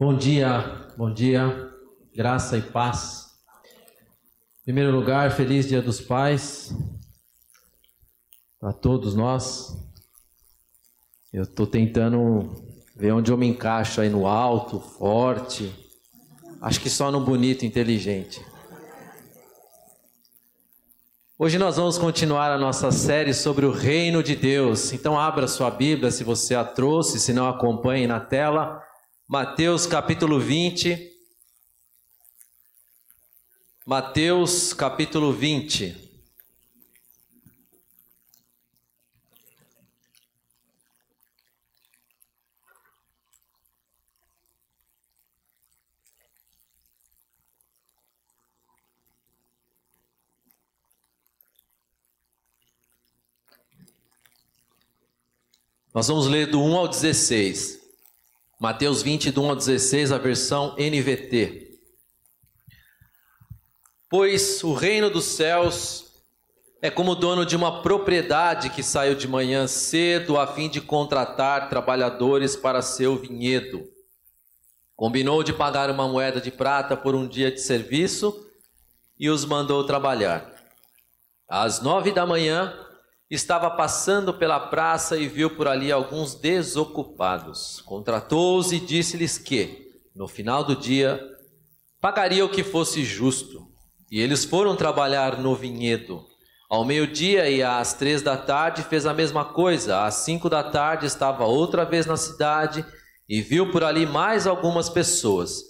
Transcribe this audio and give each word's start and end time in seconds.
Bom 0.00 0.16
dia, 0.16 0.60
bom 0.96 1.12
dia, 1.12 1.72
graça 2.14 2.56
e 2.56 2.62
paz. 2.62 3.32
Em 4.60 4.64
primeiro 4.66 4.92
lugar, 4.92 5.32
feliz 5.32 5.66
Dia 5.66 5.82
dos 5.82 6.00
Pais 6.00 6.72
para 8.60 8.72
todos 8.72 9.16
nós. 9.16 9.76
Eu 11.32 11.42
estou 11.42 11.66
tentando 11.66 12.48
ver 12.94 13.10
onde 13.10 13.32
eu 13.32 13.36
me 13.36 13.48
encaixo 13.48 14.00
aí 14.00 14.08
no 14.08 14.28
alto, 14.28 14.78
forte. 14.78 15.74
Acho 16.62 16.80
que 16.80 16.88
só 16.88 17.10
no 17.10 17.24
bonito, 17.24 17.66
inteligente. 17.66 18.40
Hoje 21.36 21.58
nós 21.58 21.76
vamos 21.76 21.98
continuar 21.98 22.52
a 22.52 22.58
nossa 22.58 22.92
série 22.92 23.34
sobre 23.34 23.66
o 23.66 23.72
reino 23.72 24.22
de 24.22 24.36
Deus. 24.36 24.92
Então 24.92 25.18
abra 25.18 25.48
sua 25.48 25.72
Bíblia 25.72 26.12
se 26.12 26.22
você 26.22 26.54
a 26.54 26.62
trouxe, 26.62 27.18
se 27.18 27.32
não 27.32 27.48
acompanhe 27.48 28.06
na 28.06 28.20
tela. 28.20 28.86
Mateus 29.30 29.86
capítulo 29.86 30.40
20. 30.40 31.14
Mateus 33.84 34.72
capítulo 34.72 35.34
20. 35.34 35.94
Nós 55.92 56.08
vamos 56.08 56.26
ler 56.28 56.46
do 56.46 56.62
1 56.62 56.76
ao 56.78 56.88
16. 56.88 57.77
Mateus 58.60 59.02
20, 59.02 59.30
do 59.30 59.42
1 59.44 59.50
ao 59.50 59.56
16, 59.56 60.10
a 60.10 60.18
versão 60.18 60.74
NVT. 60.76 61.78
Pois 64.10 64.64
o 64.64 64.74
reino 64.74 65.08
dos 65.08 65.26
céus 65.26 66.06
é 66.82 66.90
como 66.90 67.12
o 67.12 67.14
dono 67.14 67.46
de 67.46 67.54
uma 67.54 67.82
propriedade 67.82 68.70
que 68.70 68.82
saiu 68.82 69.14
de 69.14 69.28
manhã 69.28 69.68
cedo 69.68 70.36
a 70.36 70.44
fim 70.44 70.68
de 70.68 70.80
contratar 70.80 71.68
trabalhadores 71.68 72.56
para 72.56 72.82
seu 72.82 73.16
vinhedo. 73.16 73.84
Combinou 74.96 75.44
de 75.44 75.52
pagar 75.52 75.88
uma 75.88 76.08
moeda 76.08 76.40
de 76.40 76.50
prata 76.50 76.96
por 76.96 77.14
um 77.14 77.28
dia 77.28 77.52
de 77.52 77.60
serviço 77.60 78.44
e 79.16 79.30
os 79.30 79.44
mandou 79.44 79.84
trabalhar. 79.84 80.52
Às 81.48 81.80
nove 81.80 82.10
da 82.10 82.26
manhã, 82.26 82.76
estava 83.30 83.70
passando 83.70 84.32
pela 84.32 84.58
praça 84.58 85.16
e 85.16 85.28
viu 85.28 85.50
por 85.54 85.68
ali 85.68 85.92
alguns 85.92 86.34
desocupados. 86.34 87.82
Contratou-os 87.82 88.72
e 88.72 88.80
disse-lhes 88.80 89.36
que, 89.36 89.90
no 90.14 90.26
final 90.26 90.64
do 90.64 90.74
dia, 90.74 91.20
pagaria 92.00 92.44
o 92.44 92.48
que 92.48 92.64
fosse 92.64 93.04
justo. 93.04 93.66
E 94.10 94.20
eles 94.20 94.44
foram 94.44 94.74
trabalhar 94.74 95.38
no 95.38 95.54
vinhedo. 95.54 96.24
Ao 96.70 96.84
meio-dia 96.84 97.48
e 97.50 97.62
às 97.62 97.94
três 97.94 98.22
da 98.22 98.36
tarde 98.36 98.82
fez 98.82 99.06
a 99.06 99.12
mesma 99.12 99.44
coisa. 99.44 100.04
Às 100.04 100.16
cinco 100.16 100.48
da 100.48 100.62
tarde 100.62 101.06
estava 101.06 101.44
outra 101.44 101.84
vez 101.84 102.06
na 102.06 102.16
cidade 102.16 102.84
e 103.28 103.42
viu 103.42 103.70
por 103.70 103.84
ali 103.84 104.06
mais 104.06 104.46
algumas 104.46 104.88
pessoas. 104.88 105.62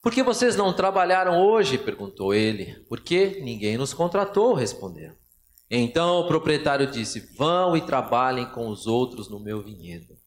Por 0.00 0.12
que 0.12 0.22
vocês 0.22 0.56
não 0.56 0.72
trabalharam 0.72 1.40
hoje? 1.40 1.78
perguntou 1.78 2.34
ele. 2.34 2.74
Porque 2.88 3.40
ninguém 3.42 3.76
nos 3.76 3.92
contratou, 3.92 4.52
responderam. 4.54 5.21
Então 5.74 6.20
o 6.20 6.26
proprietário 6.26 6.86
disse: 6.86 7.34
Vão 7.34 7.74
e 7.74 7.80
trabalhem 7.80 8.44
com 8.44 8.68
os 8.68 8.86
outros 8.86 9.30
no 9.30 9.40
meu 9.40 9.62
vinhedo. 9.62 10.18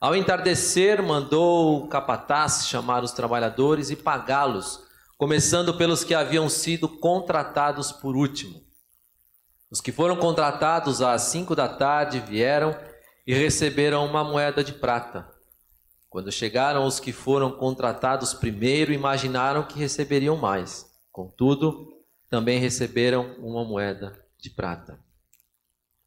Ao 0.00 0.12
entardecer, 0.12 1.00
mandou 1.00 1.84
o 1.84 1.88
capataz 1.88 2.66
chamar 2.66 3.04
os 3.04 3.12
trabalhadores 3.12 3.90
e 3.90 3.96
pagá-los, 3.96 4.80
começando 5.16 5.72
pelos 5.74 6.02
que 6.02 6.14
haviam 6.14 6.48
sido 6.48 6.88
contratados 6.88 7.92
por 7.92 8.16
último. 8.16 8.60
Os 9.70 9.80
que 9.80 9.92
foram 9.92 10.16
contratados 10.16 11.00
às 11.00 11.22
cinco 11.22 11.54
da 11.54 11.68
tarde 11.68 12.18
vieram 12.18 12.76
e 13.24 13.32
receberam 13.32 14.04
uma 14.04 14.24
moeda 14.24 14.64
de 14.64 14.72
prata. 14.72 15.30
Quando 16.10 16.32
chegaram 16.32 16.84
os 16.84 16.98
que 16.98 17.12
foram 17.12 17.52
contratados 17.52 18.34
primeiro, 18.34 18.92
imaginaram 18.92 19.62
que 19.62 19.78
receberiam 19.78 20.36
mais. 20.36 20.86
Contudo, 21.12 21.86
também 22.28 22.58
receberam 22.58 23.36
uma 23.38 23.64
moeda 23.64 24.25
de 24.48 24.54
prata. 24.54 24.98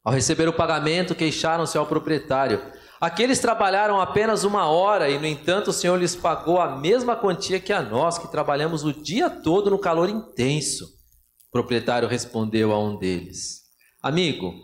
Ao 0.02 0.12
receber 0.12 0.48
o 0.48 0.52
pagamento, 0.52 1.14
queixaram-se 1.14 1.76
ao 1.76 1.86
proprietário. 1.86 2.60
Aqueles 2.98 3.38
trabalharam 3.38 4.00
apenas 4.00 4.44
uma 4.44 4.66
hora 4.66 5.10
e, 5.10 5.18
no 5.18 5.26
entanto, 5.26 5.68
o 5.68 5.72
Senhor 5.72 5.96
lhes 5.96 6.16
pagou 6.16 6.60
a 6.60 6.78
mesma 6.78 7.14
quantia 7.14 7.60
que 7.60 7.72
a 7.72 7.82
nós, 7.82 8.18
que 8.18 8.30
trabalhamos 8.30 8.82
o 8.82 8.92
dia 8.92 9.28
todo 9.28 9.70
no 9.70 9.78
calor 9.78 10.08
intenso. 10.08 10.84
O 10.84 11.50
proprietário 11.50 12.08
respondeu 12.08 12.72
a 12.72 12.82
um 12.82 12.98
deles: 12.98 13.60
Amigo, 14.02 14.54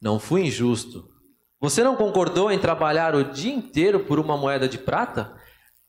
não 0.00 0.18
fui 0.18 0.42
injusto. 0.42 1.08
Você 1.60 1.82
não 1.82 1.96
concordou 1.96 2.52
em 2.52 2.58
trabalhar 2.58 3.14
o 3.14 3.32
dia 3.32 3.52
inteiro 3.52 4.00
por 4.00 4.18
uma 4.18 4.36
moeda 4.36 4.68
de 4.68 4.78
prata? 4.78 5.34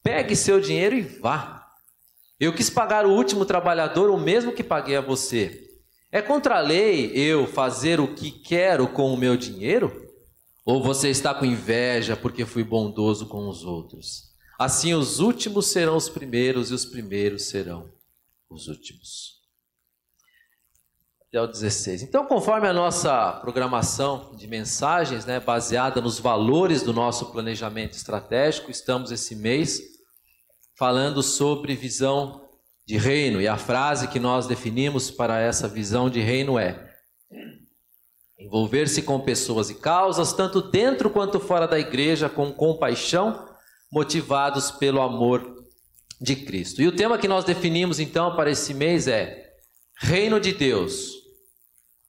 Pegue 0.01 0.35
seu 0.35 0.59
dinheiro 0.59 0.95
e 0.95 1.01
vá. 1.01 1.65
Eu 2.39 2.53
quis 2.53 2.69
pagar 2.69 3.05
o 3.05 3.11
último 3.11 3.45
trabalhador 3.45 4.09
o 4.09 4.17
mesmo 4.17 4.53
que 4.53 4.63
paguei 4.63 4.95
a 4.95 5.01
você. 5.01 5.68
É 6.11 6.23
contra 6.23 6.57
a 6.57 6.61
lei 6.61 7.11
eu 7.15 7.45
fazer 7.45 7.99
o 7.99 8.15
que 8.15 8.31
quero 8.31 8.87
com 8.87 9.13
o 9.13 9.17
meu 9.17 9.37
dinheiro? 9.37 10.09
Ou 10.65 10.81
você 10.81 11.09
está 11.09 11.35
com 11.35 11.45
inveja 11.45 12.15
porque 12.17 12.45
fui 12.45 12.63
bondoso 12.63 13.27
com 13.27 13.47
os 13.47 13.63
outros? 13.63 14.29
Assim 14.57 14.93
os 14.95 15.19
últimos 15.19 15.67
serão 15.67 15.95
os 15.95 16.09
primeiros 16.09 16.71
e 16.71 16.73
os 16.73 16.83
primeiros 16.83 17.49
serão 17.49 17.91
os 18.49 18.67
últimos. 18.67 19.39
Até 21.27 21.39
o 21.39 21.45
16. 21.45 22.01
Então, 22.01 22.25
conforme 22.25 22.67
a 22.67 22.73
nossa 22.73 23.33
programação 23.33 24.35
de 24.35 24.47
mensagens, 24.47 25.25
né, 25.25 25.39
baseada 25.39 26.01
nos 26.01 26.17
valores 26.17 26.81
do 26.81 26.91
nosso 26.91 27.27
planejamento 27.27 27.93
estratégico, 27.93 28.71
estamos 28.71 29.11
esse 29.11 29.35
mês 29.35 29.79
falando 30.75 31.21
sobre 31.21 31.75
visão 31.75 32.48
de 32.89 32.97
reino. 32.97 33.39
E 33.39 33.47
a 33.47 33.55
frase 33.55 34.07
que 34.07 34.19
nós 34.19 34.47
definimos 34.47 35.11
para 35.11 35.39
essa 35.39 35.67
visão 35.67 36.09
de 36.09 36.21
reino 36.21 36.57
é: 36.57 36.91
envolver-se 38.39 39.03
com 39.03 39.19
pessoas 39.19 39.69
e 39.69 39.75
causas, 39.75 40.33
tanto 40.33 40.59
dentro 40.59 41.11
quanto 41.11 41.39
fora 41.39 41.67
da 41.67 41.79
igreja, 41.79 42.27
com 42.27 42.51
compaixão, 42.51 43.47
motivados 43.91 44.71
pelo 44.71 45.01
amor 45.01 45.63
de 46.19 46.35
Cristo. 46.35 46.81
E 46.81 46.87
o 46.87 46.95
tema 46.95 47.19
que 47.19 47.27
nós 47.27 47.45
definimos 47.45 47.99
então 47.99 48.35
para 48.35 48.49
esse 48.49 48.73
mês 48.73 49.07
é: 49.07 49.53
Reino 49.95 50.39
de 50.39 50.51
Deus. 50.51 51.13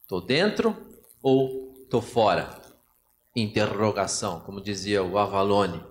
Estou 0.01 0.25
dentro 0.25 0.75
ou 1.23 1.75
estou 1.85 2.01
fora? 2.01 2.59
Interrogação, 3.37 4.41
como 4.41 4.63
dizia 4.63 5.03
o 5.03 5.19
Avalone. 5.19 5.90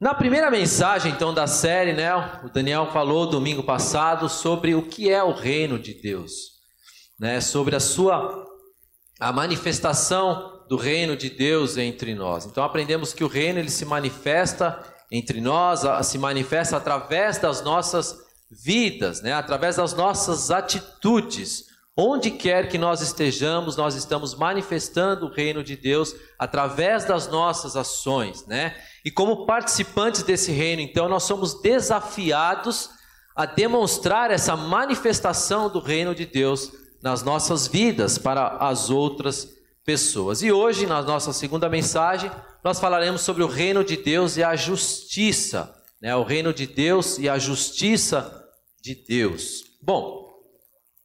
Na 0.00 0.14
primeira 0.14 0.50
mensagem, 0.50 1.12
então, 1.12 1.34
da 1.34 1.46
série, 1.46 1.92
né, 1.92 2.10
o 2.42 2.48
Daniel 2.48 2.90
falou 2.90 3.26
domingo 3.26 3.62
passado 3.62 4.30
sobre 4.30 4.74
o 4.74 4.88
que 4.88 5.10
é 5.10 5.22
o 5.22 5.34
reino 5.34 5.78
de 5.78 5.92
Deus, 5.92 6.32
né, 7.18 7.38
sobre 7.42 7.76
a 7.76 7.80
sua 7.80 8.46
a 9.20 9.30
manifestação 9.30 10.64
do 10.70 10.78
reino 10.78 11.14
de 11.14 11.28
Deus 11.28 11.76
entre 11.76 12.14
nós. 12.14 12.46
Então 12.46 12.64
aprendemos 12.64 13.12
que 13.12 13.22
o 13.22 13.28
reino 13.28 13.58
ele 13.58 13.68
se 13.68 13.84
manifesta 13.84 14.82
entre 15.12 15.38
nós, 15.38 15.82
se 16.06 16.16
manifesta 16.16 16.78
através 16.78 17.36
das 17.36 17.62
nossas 17.62 18.16
vidas, 18.64 19.20
né, 19.20 19.34
através 19.34 19.76
das 19.76 19.92
nossas 19.92 20.50
atitudes. 20.50 21.64
Onde 22.02 22.30
quer 22.30 22.66
que 22.70 22.78
nós 22.78 23.02
estejamos, 23.02 23.76
nós 23.76 23.94
estamos 23.94 24.34
manifestando 24.34 25.26
o 25.26 25.30
reino 25.30 25.62
de 25.62 25.76
Deus 25.76 26.14
através 26.38 27.04
das 27.04 27.28
nossas 27.28 27.76
ações, 27.76 28.46
né? 28.46 28.74
E 29.04 29.10
como 29.10 29.44
participantes 29.44 30.22
desse 30.22 30.50
reino, 30.50 30.80
então, 30.80 31.10
nós 31.10 31.24
somos 31.24 31.60
desafiados 31.60 32.88
a 33.36 33.44
demonstrar 33.44 34.30
essa 34.30 34.56
manifestação 34.56 35.68
do 35.68 35.78
reino 35.78 36.14
de 36.14 36.24
Deus 36.24 36.72
nas 37.02 37.22
nossas 37.22 37.66
vidas 37.66 38.16
para 38.16 38.56
as 38.56 38.88
outras 38.88 39.46
pessoas. 39.84 40.42
E 40.42 40.50
hoje, 40.50 40.86
na 40.86 41.02
nossa 41.02 41.34
segunda 41.34 41.68
mensagem, 41.68 42.30
nós 42.64 42.80
falaremos 42.80 43.20
sobre 43.20 43.42
o 43.42 43.46
reino 43.46 43.84
de 43.84 43.98
Deus 43.98 44.38
e 44.38 44.42
a 44.42 44.56
justiça, 44.56 45.70
né? 46.00 46.16
O 46.16 46.22
reino 46.22 46.54
de 46.54 46.66
Deus 46.66 47.18
e 47.18 47.28
a 47.28 47.38
justiça 47.38 48.42
de 48.82 48.94
Deus. 48.94 49.64
Bom, 49.82 50.19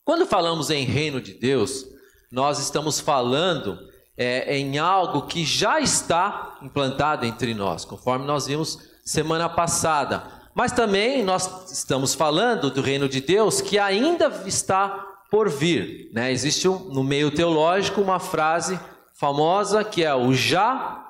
quando 0.05 0.27
falamos 0.27 0.69
em 0.69 0.85
reino 0.85 1.19
de 1.19 1.33
Deus, 1.33 1.87
nós 2.31 2.59
estamos 2.59 2.99
falando 2.99 3.79
é, 4.15 4.55
em 4.55 4.77
algo 4.77 5.23
que 5.23 5.43
já 5.43 5.79
está 5.79 6.59
implantado 6.61 7.25
entre 7.25 7.55
nós, 7.55 7.83
conforme 7.83 8.23
nós 8.23 8.45
vimos 8.45 8.79
semana 9.03 9.49
passada. 9.49 10.23
Mas 10.53 10.71
também 10.71 11.23
nós 11.23 11.71
estamos 11.71 12.13
falando 12.13 12.69
do 12.69 12.81
reino 12.81 13.09
de 13.09 13.19
Deus 13.19 13.61
que 13.61 13.79
ainda 13.79 14.27
está 14.45 14.89
por 15.31 15.49
vir. 15.49 16.11
Né? 16.13 16.31
Existe 16.31 16.67
um, 16.67 16.77
no 16.93 17.03
meio 17.03 17.31
teológico 17.31 17.99
uma 17.99 18.19
frase 18.19 18.79
famosa 19.19 19.83
que 19.83 20.03
é 20.03 20.13
o 20.13 20.33
já 20.33 21.03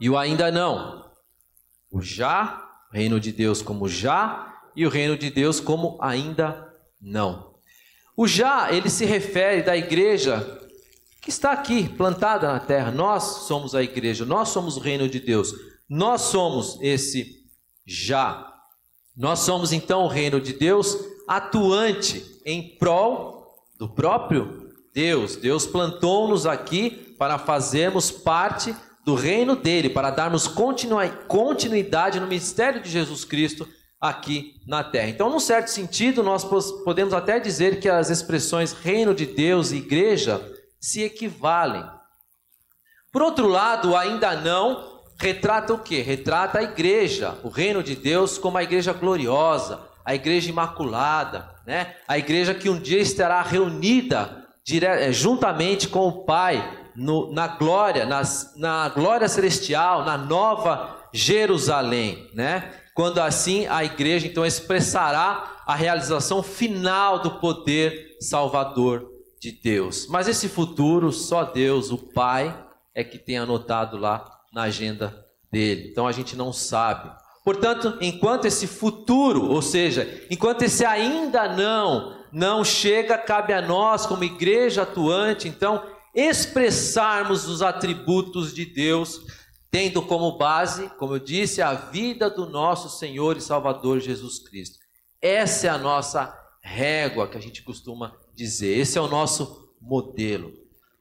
e 0.00 0.08
o 0.08 0.16
ainda 0.16 0.50
não. 0.52 1.10
O 1.90 2.00
já 2.00 2.70
reino 2.92 3.18
de 3.18 3.32
Deus 3.32 3.60
como 3.60 3.88
já 3.88 4.60
e 4.76 4.86
o 4.86 4.90
reino 4.90 5.18
de 5.18 5.28
Deus 5.28 5.58
como 5.58 5.98
ainda 6.00 6.72
não. 7.00 7.49
O 8.16 8.26
já, 8.26 8.72
ele 8.72 8.90
se 8.90 9.04
refere 9.04 9.62
da 9.62 9.76
igreja 9.76 10.58
que 11.20 11.30
está 11.30 11.52
aqui, 11.52 11.88
plantada 11.88 12.52
na 12.52 12.60
terra. 12.60 12.90
Nós 12.90 13.22
somos 13.46 13.74
a 13.74 13.82
igreja, 13.82 14.24
nós 14.24 14.48
somos 14.48 14.76
o 14.76 14.80
reino 14.80 15.08
de 15.08 15.20
Deus. 15.20 15.52
Nós 15.88 16.22
somos 16.22 16.78
esse 16.80 17.44
já. 17.86 18.46
Nós 19.16 19.40
somos 19.40 19.72
então 19.72 20.04
o 20.04 20.08
reino 20.08 20.40
de 20.40 20.52
Deus 20.52 20.96
atuante 21.28 22.40
em 22.44 22.76
prol 22.78 23.54
do 23.78 23.88
próprio 23.88 24.70
Deus. 24.94 25.36
Deus 25.36 25.66
plantou-nos 25.66 26.46
aqui 26.46 26.90
para 27.18 27.38
fazermos 27.38 28.10
parte 28.10 28.74
do 29.04 29.14
reino 29.14 29.56
dele, 29.56 29.90
para 29.90 30.10
darmos 30.10 30.46
continuidade 30.46 32.20
no 32.20 32.26
mistério 32.26 32.82
de 32.82 32.90
Jesus 32.90 33.24
Cristo 33.24 33.68
aqui 34.00 34.54
na 34.66 34.82
terra. 34.82 35.08
Então, 35.08 35.28
num 35.28 35.40
certo 35.40 35.68
sentido, 35.68 36.22
nós 36.22 36.44
podemos 36.84 37.12
até 37.12 37.38
dizer 37.38 37.80
que 37.80 37.88
as 37.88 38.08
expressões 38.08 38.72
reino 38.72 39.14
de 39.14 39.26
Deus 39.26 39.70
e 39.70 39.76
igreja 39.76 40.40
se 40.80 41.02
equivalem. 41.02 41.84
Por 43.12 43.22
outro 43.22 43.46
lado, 43.46 43.94
ainda 43.94 44.34
não 44.36 45.02
retrata 45.18 45.74
o 45.74 45.78
que? 45.78 46.00
Retrata 46.00 46.60
a 46.60 46.62
igreja, 46.62 47.38
o 47.42 47.48
reino 47.48 47.82
de 47.82 47.94
Deus 47.94 48.38
como 48.38 48.56
a 48.56 48.62
igreja 48.62 48.92
gloriosa, 48.92 49.80
a 50.04 50.14
igreja 50.14 50.48
imaculada, 50.48 51.50
né? 51.66 51.94
A 52.08 52.16
igreja 52.16 52.54
que 52.54 52.70
um 52.70 52.78
dia 52.78 53.00
estará 53.00 53.42
reunida 53.42 54.46
dire... 54.64 55.12
juntamente 55.12 55.88
com 55.88 56.08
o 56.08 56.24
Pai 56.24 56.78
no, 56.96 57.30
na 57.32 57.48
glória, 57.48 58.06
nas, 58.06 58.54
na 58.56 58.88
glória 58.88 59.28
celestial, 59.28 60.04
na 60.04 60.16
nova 60.16 60.96
Jerusalém, 61.12 62.30
né? 62.34 62.72
Quando 63.00 63.18
assim 63.18 63.66
a 63.66 63.82
igreja 63.82 64.26
então 64.26 64.44
expressará 64.44 65.62
a 65.66 65.74
realização 65.74 66.42
final 66.42 67.20
do 67.20 67.30
poder 67.30 68.18
salvador 68.20 69.08
de 69.40 69.52
Deus. 69.52 70.06
Mas 70.06 70.28
esse 70.28 70.50
futuro 70.50 71.10
só 71.10 71.44
Deus, 71.44 71.90
o 71.90 71.96
Pai, 71.96 72.54
é 72.94 73.02
que 73.02 73.16
tem 73.16 73.38
anotado 73.38 73.96
lá 73.96 74.30
na 74.52 74.64
agenda 74.64 75.16
dele. 75.50 75.88
Então 75.90 76.06
a 76.06 76.12
gente 76.12 76.36
não 76.36 76.52
sabe. 76.52 77.10
Portanto, 77.42 77.96
enquanto 78.02 78.44
esse 78.44 78.66
futuro, 78.66 79.46
ou 79.46 79.62
seja, 79.62 80.06
enquanto 80.30 80.60
esse 80.60 80.84
ainda 80.84 81.48
não 81.56 82.20
não 82.30 82.62
chega, 82.62 83.16
cabe 83.16 83.54
a 83.54 83.62
nós 83.62 84.04
como 84.04 84.24
igreja 84.24 84.82
atuante, 84.82 85.48
então 85.48 85.82
expressarmos 86.14 87.48
os 87.48 87.62
atributos 87.62 88.52
de 88.52 88.66
Deus, 88.66 89.22
tendo 89.70 90.02
como 90.02 90.36
base, 90.36 90.88
como 90.98 91.14
eu 91.14 91.18
disse, 91.18 91.62
a 91.62 91.74
vida 91.74 92.28
do 92.28 92.46
nosso 92.46 92.88
Senhor 92.88 93.36
e 93.36 93.40
Salvador 93.40 94.00
Jesus 94.00 94.38
Cristo. 94.38 94.78
Essa 95.22 95.68
é 95.68 95.70
a 95.70 95.78
nossa 95.78 96.36
régua 96.62 97.28
que 97.28 97.36
a 97.36 97.40
gente 97.40 97.62
costuma 97.62 98.14
dizer. 98.34 98.76
Esse 98.78 98.98
é 98.98 99.00
o 99.00 99.08
nosso 99.08 99.70
modelo. 99.80 100.52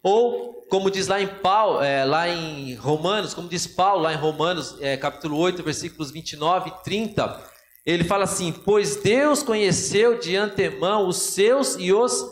Ou, 0.01 0.65
como 0.69 0.89
diz 0.89 1.07
lá 1.07 1.21
em, 1.21 1.27
Paulo, 1.27 1.81
é, 1.81 2.05
lá 2.05 2.29
em 2.29 2.75
Romanos, 2.75 3.33
como 3.33 3.49
diz 3.49 3.67
Paulo 3.67 4.03
lá 4.03 4.13
em 4.13 4.17
Romanos, 4.17 4.77
é, 4.79 4.95
capítulo 4.95 5.37
8, 5.37 5.61
versículos 5.63 6.11
29 6.11 6.69
e 6.69 6.83
30, 6.83 7.43
ele 7.85 8.03
fala 8.03 8.23
assim: 8.23 8.51
Pois 8.51 8.97
Deus 8.97 9.43
conheceu 9.43 10.19
de 10.19 10.35
antemão 10.35 11.07
os 11.07 11.17
seus 11.17 11.75
e 11.75 11.91
os 11.91 12.25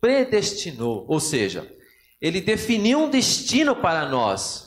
predestinou. 0.00 1.06
Ou 1.08 1.18
seja, 1.18 1.70
ele 2.20 2.40
definiu 2.40 3.04
um 3.04 3.10
destino 3.10 3.74
para 3.76 4.08
nós. 4.08 4.63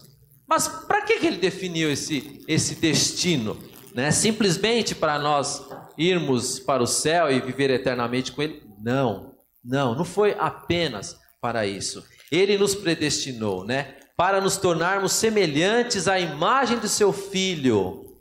Mas 0.48 0.68
para 0.68 1.02
que, 1.02 1.20
que 1.20 1.28
ele 1.28 1.38
definiu 1.38 1.92
esse, 1.92 2.44
esse 2.48 2.76
destino? 2.76 3.58
Né? 3.94 4.12
Simplesmente 4.12 4.96
para 4.96 5.20
nós 5.20 5.68
irmos 5.98 6.60
para 6.60 6.84
o 6.84 6.88
céu 6.88 7.32
e 7.32 7.42
viver 7.42 7.70
eternamente 7.70 8.32
com 8.32 8.42
ele? 8.42 8.64
Não, 8.80 9.36
não, 9.64 9.96
não 9.96 10.06
foi 10.06 10.36
apenas 10.40 11.18
para 11.42 11.66
isso. 11.66 12.06
Ele 12.32 12.58
nos 12.58 12.76
predestinou, 12.76 13.66
né? 13.66 13.96
Para 14.16 14.42
nos 14.42 14.58
tornarmos 14.58 15.14
semelhantes 15.14 16.08
à 16.08 16.20
imagem 16.20 16.80
do 16.80 16.88
seu 16.88 17.14
filho, 17.14 18.20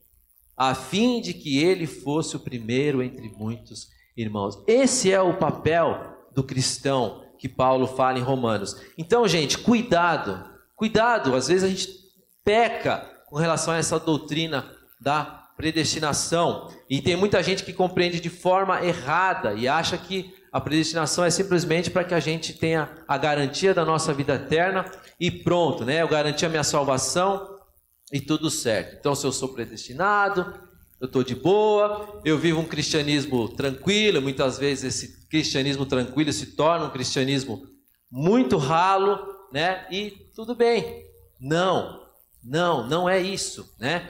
a 0.57 0.75
fim 0.75 1.21
de 1.21 1.33
que 1.33 1.63
ele 1.63 1.87
fosse 1.87 2.37
o 2.37 2.41
primeiro 2.41 3.03
entre 3.03 3.29
muitos 3.37 3.89
irmãos. 4.17 4.63
Esse 4.67 5.13
é 5.13 5.21
o 5.21 5.37
papel 5.37 6.17
do 6.35 6.43
cristão 6.43 7.25
que 7.39 7.49
Paulo 7.49 7.87
fala 7.87 8.19
em 8.19 8.23
Romanos. 8.23 8.77
Então, 8.97 9.27
gente, 9.27 9.59
cuidado, 9.59 10.45
cuidado, 10.75 11.35
às 11.35 11.49
vezes 11.49 11.65
a 11.65 11.69
gente 11.69 12.06
peca 12.47 13.05
com 13.27 13.37
relação 13.37 13.75
a 13.75 13.77
essa 13.77 13.99
doutrina 13.99 14.65
da 15.01 15.25
predestinação. 15.57 16.71
E 16.89 17.03
tem 17.03 17.17
muita 17.17 17.43
gente 17.43 17.65
que 17.65 17.73
compreende 17.73 18.21
de 18.21 18.31
forma 18.31 18.85
errada 18.87 19.55
e 19.55 19.67
acha 19.67 19.99
que 19.99 20.33
a 20.53 20.61
predestinação 20.61 21.25
é 21.25 21.31
simplesmente 21.31 21.91
para 21.91 22.05
que 22.05 22.15
a 22.15 22.21
gente 22.21 22.53
tenha 22.53 22.89
a 23.09 23.19
garantia 23.19 23.75
da 23.75 23.85
nossa 23.85 24.15
vida 24.15 24.37
eterna 24.37 24.87
e 25.19 25.29
pronto, 25.31 25.85
né? 25.85 26.03
Eu 26.03 26.09
garanti 26.09 26.47
a 26.47 26.49
minha 26.49 26.63
salvação 26.63 27.59
e 28.13 28.21
tudo 28.21 28.49
certo. 28.49 28.97
Então, 28.99 29.15
se 29.15 29.27
eu 29.27 29.33
sou 29.33 29.49
predestinado, 29.49 30.55
eu 31.01 31.07
estou 31.07 31.25
de 31.25 31.35
boa, 31.35 32.23
eu 32.25 32.39
vivo 32.39 32.61
um 32.61 32.65
cristianismo 32.65 33.49
tranquilo. 33.49 34.23
Muitas 34.23 34.57
vezes 34.57 34.85
esse 34.85 35.29
cristianismo 35.29 35.85
tranquilo 35.85 36.33
se 36.33 36.55
torna 36.55 36.87
um 36.87 36.91
cristianismo 36.91 37.67
muito 38.11 38.57
ralo, 38.57 39.19
né? 39.53 39.85
E 39.91 40.13
tudo 40.35 40.55
bem. 40.55 41.05
Não, 41.39 42.06
não, 42.47 42.87
não 42.87 43.09
é 43.09 43.21
isso, 43.21 43.75
né? 43.81 44.09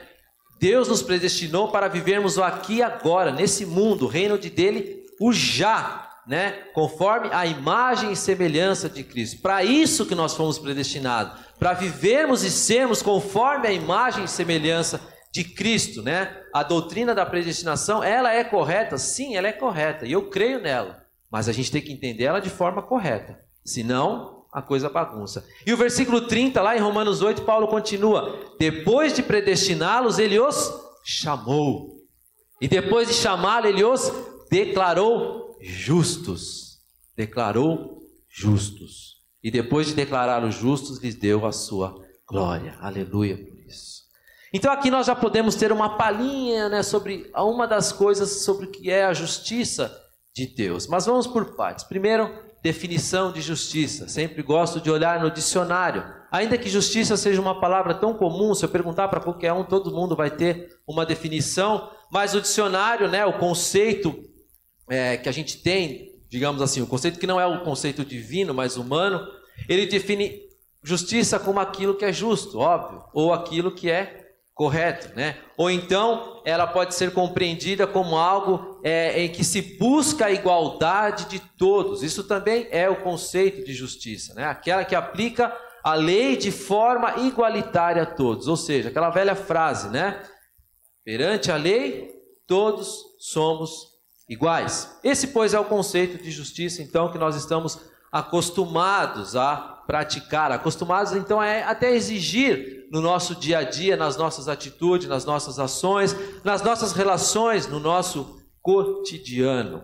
Deus 0.59 0.87
nos 0.87 1.01
predestinou 1.01 1.71
para 1.71 1.87
vivermos 1.87 2.37
o 2.37 2.43
aqui 2.43 2.75
e 2.75 2.83
agora, 2.83 3.31
nesse 3.31 3.65
mundo, 3.65 4.05
o 4.05 4.07
reino 4.07 4.37
de 4.37 4.49
dele, 4.49 5.03
o 5.19 5.31
já, 5.31 6.09
né? 6.27 6.51
Conforme 6.73 7.29
a 7.31 7.45
imagem 7.45 8.11
e 8.11 8.15
semelhança 8.15 8.89
de 8.89 9.03
Cristo. 9.03 9.41
Para 9.41 9.63
isso 9.63 10.05
que 10.05 10.15
nós 10.15 10.33
fomos 10.33 10.59
predestinados, 10.59 11.39
para 11.59 11.73
vivermos 11.73 12.43
e 12.43 12.51
sermos 12.51 13.01
conforme 13.01 13.67
a 13.67 13.71
imagem 13.71 14.25
e 14.25 14.27
semelhança 14.27 15.01
de 15.31 15.43
Cristo, 15.43 16.01
né? 16.01 16.35
A 16.53 16.63
doutrina 16.63 17.13
da 17.15 17.25
predestinação, 17.25 18.03
ela 18.03 18.33
é 18.33 18.43
correta? 18.43 18.97
Sim, 18.97 19.35
ela 19.35 19.47
é 19.47 19.53
correta, 19.53 20.05
e 20.05 20.11
eu 20.11 20.29
creio 20.29 20.61
nela. 20.61 21.03
Mas 21.31 21.49
a 21.49 21.51
gente 21.51 21.71
tem 21.71 21.81
que 21.81 21.91
entender 21.91 22.23
ela 22.23 22.39
de 22.39 22.49
forma 22.49 22.81
correta. 22.81 23.39
Senão, 23.63 24.36
a 24.57 24.61
coisa 24.63 24.89
bagunça. 24.89 25.47
E 25.67 25.71
o 25.71 25.77
versículo 25.77 26.21
30, 26.21 26.59
lá 26.63 26.75
em 26.75 26.79
Romanos 26.79 27.21
8, 27.21 27.43
Paulo 27.43 27.67
continua: 27.67 28.55
Depois 28.57 29.13
de 29.13 29.21
predestiná-los, 29.21 30.17
ele 30.17 30.39
os 30.39 30.73
chamou. 31.05 32.01
E 32.59 32.67
depois 32.67 33.07
de 33.07 33.13
chamá-lo, 33.13 33.67
ele 33.67 33.83
os 33.83 34.11
declarou 34.49 35.55
justos. 35.61 36.79
Declarou 37.15 37.99
justos. 38.27 39.17
E 39.43 39.51
depois 39.51 39.85
de 39.85 39.93
declará-los 39.93 40.55
justos, 40.55 40.97
lhes 40.97 41.13
deu 41.13 41.45
a 41.45 41.51
sua 41.51 41.95
glória. 42.27 42.75
Aleluia 42.81 43.37
por 43.37 43.59
isso. 43.59 44.01
Então 44.51 44.71
aqui 44.71 44.89
nós 44.89 45.05
já 45.05 45.15
podemos 45.15 45.53
ter 45.53 45.71
uma 45.71 45.97
palhinha 45.97 46.67
né, 46.67 46.81
sobre 46.81 47.29
uma 47.35 47.67
das 47.67 47.91
coisas 47.91 48.41
sobre 48.43 48.65
o 48.65 48.71
que 48.71 48.89
é 48.89 49.05
a 49.05 49.13
justiça 49.13 49.95
de 50.33 50.47
Deus. 50.47 50.87
Mas 50.87 51.05
vamos 51.05 51.27
por 51.27 51.55
partes. 51.55 51.83
Primeiro, 51.83 52.46
definição 52.67 53.31
de 53.31 53.41
justiça. 53.41 54.09
Sempre 54.09 54.43
gosto 54.43 54.81
de 54.81 54.91
olhar 54.91 55.21
no 55.21 55.31
dicionário. 55.31 56.03
Ainda 56.29 56.57
que 56.57 56.69
justiça 56.69 57.15
seja 57.15 57.41
uma 57.41 57.61
palavra 57.61 57.93
tão 57.93 58.13
comum, 58.13 58.53
se 58.53 58.65
eu 58.65 58.69
perguntar 58.69 59.07
para 59.07 59.21
qualquer 59.21 59.53
um, 59.53 59.63
todo 59.63 59.93
mundo 59.93 60.17
vai 60.17 60.29
ter 60.29 60.67
uma 60.85 61.05
definição. 61.05 61.89
Mas 62.11 62.35
o 62.35 62.41
dicionário, 62.41 63.07
né, 63.07 63.25
o 63.25 63.39
conceito 63.39 64.13
é, 64.89 65.15
que 65.15 65.29
a 65.29 65.31
gente 65.31 65.61
tem, 65.61 66.11
digamos 66.29 66.61
assim, 66.61 66.81
o 66.81 66.87
conceito 66.87 67.19
que 67.19 67.27
não 67.27 67.39
é 67.39 67.45
o 67.45 67.63
conceito 67.63 68.03
divino, 68.03 68.53
mas 68.53 68.75
humano, 68.75 69.25
ele 69.69 69.85
define 69.85 70.41
justiça 70.83 71.39
como 71.39 71.61
aquilo 71.61 71.95
que 71.95 72.03
é 72.03 72.11
justo, 72.11 72.59
óbvio, 72.59 73.01
ou 73.13 73.31
aquilo 73.31 73.71
que 73.71 73.89
é 73.89 74.26
correto, 74.57 75.15
né? 75.15 75.37
Ou 75.55 75.69
então 75.69 76.41
ela 76.43 76.65
pode 76.65 76.95
ser 76.95 77.13
compreendida 77.13 77.85
como 77.85 78.17
algo 78.17 78.81
é, 78.83 79.21
em 79.21 79.31
que 79.31 79.43
se 79.43 79.77
busca 79.77 80.25
a 80.25 80.31
igualdade 80.31 81.25
de 81.25 81.39
todos. 81.39 82.01
Isso 82.01 82.23
também 82.23 82.67
é 82.71 82.89
o 82.89 83.03
conceito 83.03 83.63
de 83.63 83.71
justiça, 83.71 84.33
né? 84.33 84.45
Aquela 84.45 84.83
que 84.83 84.95
aplica 84.95 85.55
a 85.83 85.93
lei 85.93 86.35
de 86.35 86.51
forma 86.51 87.19
igualitária 87.19 88.01
a 88.01 88.05
todos. 88.07 88.47
Ou 88.47 88.57
seja, 88.57 88.89
aquela 88.89 89.11
velha 89.11 89.35
frase, 89.35 89.89
né? 89.89 90.23
Perante 91.05 91.51
a 91.51 91.55
lei, 91.55 92.09
todos 92.47 92.99
somos 93.19 93.89
iguais. 94.27 94.99
Esse, 95.03 95.27
pois, 95.27 95.53
é 95.53 95.59
o 95.59 95.65
conceito 95.65 96.21
de 96.21 96.31
justiça, 96.31 96.81
então, 96.81 97.11
que 97.11 97.19
nós 97.19 97.35
estamos 97.35 97.79
acostumados 98.11 99.35
a 99.35 99.76
praticar, 99.87 100.51
acostumados, 100.51 101.13
então, 101.13 101.41
é 101.41 101.63
até 101.63 101.95
exigir 101.95 102.87
no 102.91 103.01
nosso 103.01 103.33
dia 103.35 103.59
a 103.59 103.63
dia, 103.63 103.95
nas 103.95 104.17
nossas 104.17 104.49
atitudes, 104.49 105.07
nas 105.07 105.23
nossas 105.23 105.57
ações, 105.57 106.15
nas 106.43 106.61
nossas 106.61 106.91
relações, 106.91 107.67
no 107.67 107.79
nosso 107.79 108.37
cotidiano. 108.61 109.83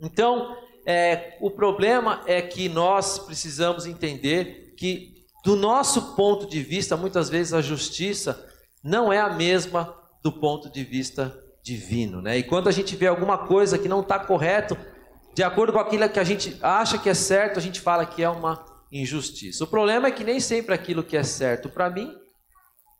Então, 0.00 0.56
é, 0.86 1.36
o 1.42 1.50
problema 1.50 2.22
é 2.26 2.40
que 2.40 2.70
nós 2.70 3.18
precisamos 3.18 3.84
entender 3.84 4.74
que, 4.78 5.12
do 5.44 5.54
nosso 5.54 6.16
ponto 6.16 6.48
de 6.48 6.62
vista, 6.62 6.96
muitas 6.96 7.28
vezes 7.28 7.52
a 7.52 7.60
justiça 7.60 8.46
não 8.82 9.12
é 9.12 9.20
a 9.20 9.28
mesma 9.28 9.94
do 10.22 10.32
ponto 10.32 10.70
de 10.70 10.82
vista 10.82 11.38
divino, 11.62 12.22
né? 12.22 12.38
E 12.38 12.42
quando 12.42 12.68
a 12.68 12.72
gente 12.72 12.96
vê 12.96 13.06
alguma 13.06 13.36
coisa 13.36 13.78
que 13.78 13.88
não 13.88 14.00
está 14.00 14.18
correto, 14.18 14.76
de 15.34 15.42
acordo 15.42 15.72
com 15.74 15.78
aquilo 15.78 16.08
que 16.08 16.18
a 16.18 16.24
gente 16.24 16.58
acha 16.62 16.96
que 16.96 17.10
é 17.10 17.14
certo, 17.14 17.58
a 17.58 17.62
gente 17.62 17.80
fala 17.80 18.06
que 18.06 18.22
é 18.22 18.28
uma 18.30 18.64
injustiça. 18.90 19.64
O 19.64 19.66
problema 19.66 20.08
é 20.08 20.10
que 20.10 20.24
nem 20.24 20.40
sempre 20.40 20.74
aquilo 20.74 21.04
que 21.04 21.16
é 21.16 21.22
certo 21.22 21.68
para 21.68 21.90
mim 21.90 22.12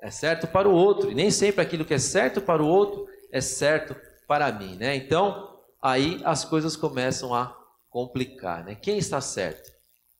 é 0.00 0.10
certo 0.10 0.46
para 0.46 0.68
o 0.68 0.72
outro, 0.72 1.10
e 1.10 1.14
nem 1.14 1.30
sempre 1.30 1.60
aquilo 1.60 1.84
que 1.84 1.94
é 1.94 1.98
certo 1.98 2.40
para 2.40 2.62
o 2.62 2.68
outro 2.68 3.06
é 3.32 3.40
certo 3.40 3.96
para 4.28 4.52
mim, 4.52 4.76
né? 4.76 4.94
Então, 4.94 5.58
aí 5.82 6.20
as 6.24 6.44
coisas 6.44 6.76
começam 6.76 7.34
a 7.34 7.56
complicar, 7.90 8.64
né? 8.64 8.74
Quem 8.74 8.98
está 8.98 9.20
certo? 9.20 9.70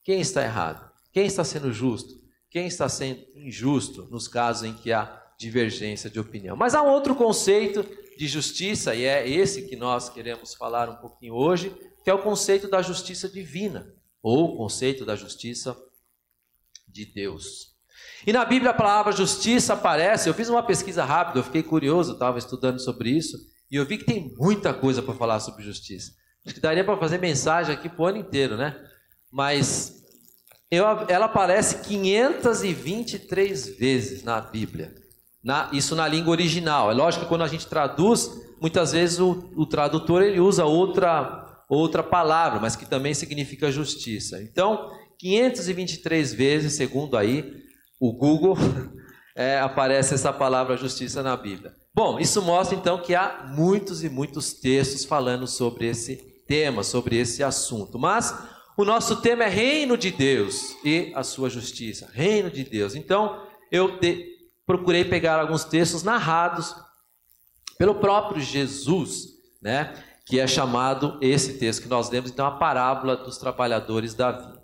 Quem 0.02 0.20
está 0.20 0.42
errado? 0.42 0.90
Quem 1.12 1.26
está 1.26 1.44
sendo 1.44 1.72
justo? 1.72 2.18
Quem 2.50 2.66
está 2.66 2.88
sendo 2.88 3.20
injusto 3.36 4.08
nos 4.10 4.26
casos 4.26 4.64
em 4.64 4.74
que 4.74 4.92
há 4.92 5.22
divergência 5.38 6.10
de 6.10 6.18
opinião? 6.18 6.56
Mas 6.56 6.74
há 6.74 6.82
um 6.82 6.88
outro 6.88 7.14
conceito 7.14 7.86
de 8.16 8.26
justiça, 8.26 8.94
e 8.94 9.04
é 9.04 9.28
esse 9.28 9.68
que 9.68 9.76
nós 9.76 10.08
queremos 10.08 10.54
falar 10.54 10.88
um 10.88 10.96
pouquinho 10.96 11.34
hoje, 11.34 11.72
que 12.02 12.10
é 12.10 12.14
o 12.14 12.22
conceito 12.22 12.68
da 12.68 12.82
justiça 12.82 13.28
divina, 13.28 13.94
ou 14.22 14.54
o 14.54 14.56
conceito 14.56 15.04
da 15.04 15.16
justiça 15.16 15.76
de 16.86 17.06
Deus. 17.06 17.76
E 18.26 18.32
na 18.32 18.44
Bíblia 18.44 18.70
a 18.70 18.74
palavra 18.74 19.12
justiça 19.12 19.74
aparece, 19.74 20.28
eu 20.28 20.34
fiz 20.34 20.48
uma 20.48 20.62
pesquisa 20.62 21.04
rápida, 21.04 21.38
eu 21.38 21.44
fiquei 21.44 21.62
curioso, 21.62 22.12
estava 22.12 22.38
estudando 22.38 22.80
sobre 22.80 23.10
isso, 23.10 23.36
e 23.70 23.76
eu 23.76 23.86
vi 23.86 23.98
que 23.98 24.04
tem 24.04 24.34
muita 24.36 24.72
coisa 24.72 25.02
para 25.02 25.14
falar 25.14 25.40
sobre 25.40 25.62
justiça. 25.62 26.12
Acho 26.44 26.54
que 26.54 26.60
daria 26.60 26.84
para 26.84 26.96
fazer 26.96 27.18
mensagem 27.18 27.74
aqui 27.74 27.88
para 27.88 28.02
o 28.02 28.06
ano 28.06 28.18
inteiro, 28.18 28.56
né? 28.56 28.76
Mas 29.30 29.98
eu, 30.70 30.84
ela 31.08 31.26
aparece 31.26 31.82
523 31.82 33.78
vezes 33.78 34.22
na 34.22 34.40
Bíblia. 34.40 34.94
Na, 35.42 35.70
isso 35.72 35.94
na 35.94 36.08
língua 36.08 36.32
original. 36.32 36.90
É 36.90 36.94
lógico 36.94 37.24
que 37.24 37.28
quando 37.28 37.44
a 37.44 37.48
gente 37.48 37.66
traduz, 37.66 38.30
muitas 38.60 38.92
vezes 38.92 39.18
o, 39.18 39.50
o 39.56 39.66
tradutor 39.66 40.22
ele 40.22 40.40
usa 40.40 40.64
outra, 40.64 41.47
outra 41.68 42.02
palavra, 42.02 42.58
mas 42.58 42.74
que 42.74 42.86
também 42.86 43.12
significa 43.12 43.70
justiça. 43.70 44.42
Então, 44.42 44.90
523 45.18 46.32
vezes, 46.32 46.74
segundo 46.74 47.16
aí 47.16 47.52
o 48.00 48.12
Google, 48.12 48.56
é, 49.36 49.60
aparece 49.60 50.14
essa 50.14 50.32
palavra 50.32 50.76
justiça 50.76 51.22
na 51.22 51.36
Bíblia. 51.36 51.74
Bom, 51.94 52.18
isso 52.18 52.40
mostra 52.40 52.76
então 52.76 53.02
que 53.02 53.14
há 53.14 53.44
muitos 53.48 54.04
e 54.04 54.08
muitos 54.08 54.52
textos 54.52 55.04
falando 55.04 55.46
sobre 55.46 55.86
esse 55.86 56.16
tema, 56.46 56.82
sobre 56.82 57.16
esse 57.16 57.42
assunto. 57.42 57.98
Mas 57.98 58.34
o 58.76 58.84
nosso 58.84 59.16
tema 59.16 59.44
é 59.44 59.48
reino 59.48 59.96
de 59.98 60.12
Deus 60.12 60.76
e 60.84 61.12
a 61.14 61.24
sua 61.24 61.50
justiça. 61.50 62.08
Reino 62.12 62.50
de 62.50 62.62
Deus. 62.62 62.94
Então, 62.94 63.44
eu 63.72 63.98
te, 63.98 64.24
procurei 64.64 65.04
pegar 65.04 65.40
alguns 65.40 65.64
textos 65.64 66.04
narrados 66.04 66.74
pelo 67.76 67.96
próprio 67.96 68.40
Jesus, 68.40 69.28
né? 69.60 69.92
Que 70.28 70.38
é 70.38 70.46
chamado 70.46 71.18
esse 71.20 71.58
texto 71.58 71.82
que 71.82 71.88
nós 71.88 72.10
lemos, 72.10 72.30
então, 72.30 72.46
a 72.46 72.50
parábola 72.50 73.16
dos 73.16 73.38
trabalhadores 73.38 74.14
da 74.14 74.30
vida. 74.30 74.58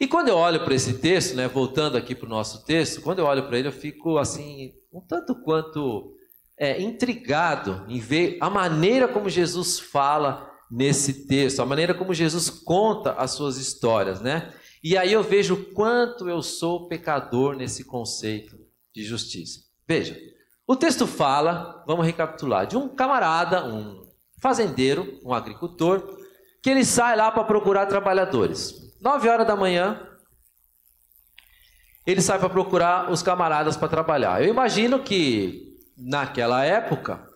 E 0.00 0.06
quando 0.06 0.28
eu 0.28 0.36
olho 0.36 0.64
para 0.64 0.74
esse 0.74 0.98
texto, 0.98 1.34
né, 1.34 1.48
voltando 1.48 1.96
aqui 1.96 2.14
para 2.14 2.26
o 2.26 2.30
nosso 2.30 2.64
texto, 2.64 3.00
quando 3.00 3.18
eu 3.18 3.24
olho 3.24 3.46
para 3.48 3.58
ele, 3.58 3.68
eu 3.68 3.72
fico 3.72 4.16
assim, 4.16 4.72
um 4.92 5.00
tanto 5.00 5.34
quanto 5.42 6.14
é, 6.56 6.80
intrigado 6.80 7.84
em 7.88 7.98
ver 7.98 8.38
a 8.40 8.48
maneira 8.48 9.08
como 9.08 9.28
Jesus 9.28 9.80
fala 9.80 10.48
nesse 10.70 11.26
texto, 11.26 11.60
a 11.60 11.66
maneira 11.66 11.94
como 11.94 12.14
Jesus 12.14 12.50
conta 12.50 13.12
as 13.12 13.32
suas 13.32 13.56
histórias, 13.56 14.20
né? 14.20 14.52
E 14.84 14.96
aí 14.96 15.12
eu 15.12 15.22
vejo 15.22 15.54
o 15.54 15.64
quanto 15.74 16.28
eu 16.28 16.42
sou 16.42 16.86
pecador 16.86 17.56
nesse 17.56 17.84
conceito 17.84 18.56
de 18.94 19.02
justiça. 19.02 19.60
Veja, 19.86 20.16
o 20.66 20.76
texto 20.76 21.06
fala, 21.06 21.82
vamos 21.86 22.06
recapitular, 22.06 22.66
de 22.66 22.76
um 22.76 22.88
camarada, 22.88 23.64
um 23.64 24.07
fazendeiro, 24.40 25.20
um 25.24 25.32
agricultor, 25.32 26.02
que 26.62 26.70
ele 26.70 26.84
sai 26.84 27.16
lá 27.16 27.30
para 27.30 27.44
procurar 27.44 27.86
trabalhadores. 27.86 28.74
Nove 29.00 29.28
horas 29.28 29.46
da 29.46 29.56
manhã, 29.56 30.00
ele 32.06 32.20
sai 32.20 32.38
para 32.38 32.48
procurar 32.48 33.10
os 33.10 33.22
camaradas 33.22 33.76
para 33.76 33.88
trabalhar. 33.88 34.42
Eu 34.42 34.48
imagino 34.48 35.00
que 35.00 35.76
naquela 35.96 36.64
época 36.64 37.28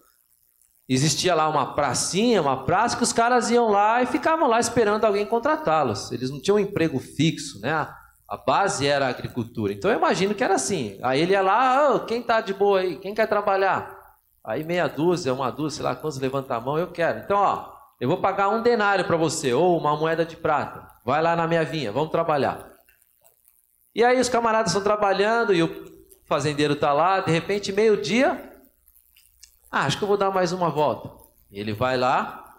Existia 0.89 1.35
lá 1.35 1.49
uma 1.49 1.75
pracinha, 1.75 2.43
uma 2.43 2.65
praça 2.65 2.99
que 2.99 3.03
os 3.03 3.15
caras 3.15 3.51
iam 3.51 3.71
lá 3.71 4.03
e 4.03 4.07
ficavam 4.07 4.49
lá 4.49 4.59
esperando 4.59 5.05
alguém 5.05 5.25
contratá-los. 5.25 6.11
Eles 6.13 6.29
não 6.29 6.39
tinham 6.39 6.57
um 6.57 6.61
emprego 6.61 6.99
fixo, 6.99 7.61
né? 7.61 7.89
A 8.29 8.37
base 8.37 8.87
era 8.87 9.07
a 9.07 9.09
agricultura. 9.09 9.73
Então 9.73 9.91
eu 9.91 9.97
imagino 9.97 10.35
que 10.35 10.43
era 10.43 10.55
assim. 10.55 10.99
Aí 11.03 11.21
ele 11.21 11.33
ia 11.33 11.41
lá, 11.41 11.95
oh, 11.95 12.01
quem 12.01 12.21
está 12.21 12.43
de 12.43 12.53
boa 12.53 12.81
aí? 12.81 12.97
Quem 12.99 13.15
quer 13.15 13.27
trabalhar? 13.27 14.02
Aí 14.45 14.65
meia 14.65 14.89
dúzia, 14.89 15.33
uma 15.33 15.51
dúzia, 15.51 15.77
sei 15.77 15.85
lá 15.85 15.95
quantos 15.95 16.19
levanta 16.19 16.55
a 16.55 16.61
mão, 16.61 16.79
eu 16.79 16.91
quero. 16.91 17.21
Então, 17.21 17.39
ó, 17.39 17.73
eu 18.01 18.09
vou 18.09 18.19
pagar 18.19 18.49
um 18.49 18.63
denário 18.63 19.05
para 19.05 19.17
você, 19.17 19.53
ou 19.53 19.79
uma 19.79 19.97
moeda 19.97 20.25
de 20.25 20.37
prata. 20.37 20.89
Vai 21.05 21.23
lá 21.23 21.37
na 21.37 21.47
minha 21.47 21.65
vinha, 21.65 21.93
vamos 21.93 22.11
trabalhar. 22.11 22.71
E 23.95 24.03
aí 24.03 24.19
os 24.19 24.29
camaradas 24.29 24.71
estão 24.71 24.83
trabalhando 24.83 25.55
e 25.55 25.63
o 25.63 25.93
fazendeiro 26.25 26.75
está 26.75 26.93
lá, 26.93 27.21
de 27.21 27.31
repente, 27.31 27.73
meio-dia, 27.73 28.53
ah, 29.71 29.87
acho 29.87 29.97
que 29.97 30.05
eu 30.05 30.09
vou 30.09 30.17
dar 30.17 30.31
mais 30.31 30.53
uma 30.53 30.69
volta. 30.69 31.11
Ele 31.51 31.73
vai 31.73 31.97
lá, 31.97 32.59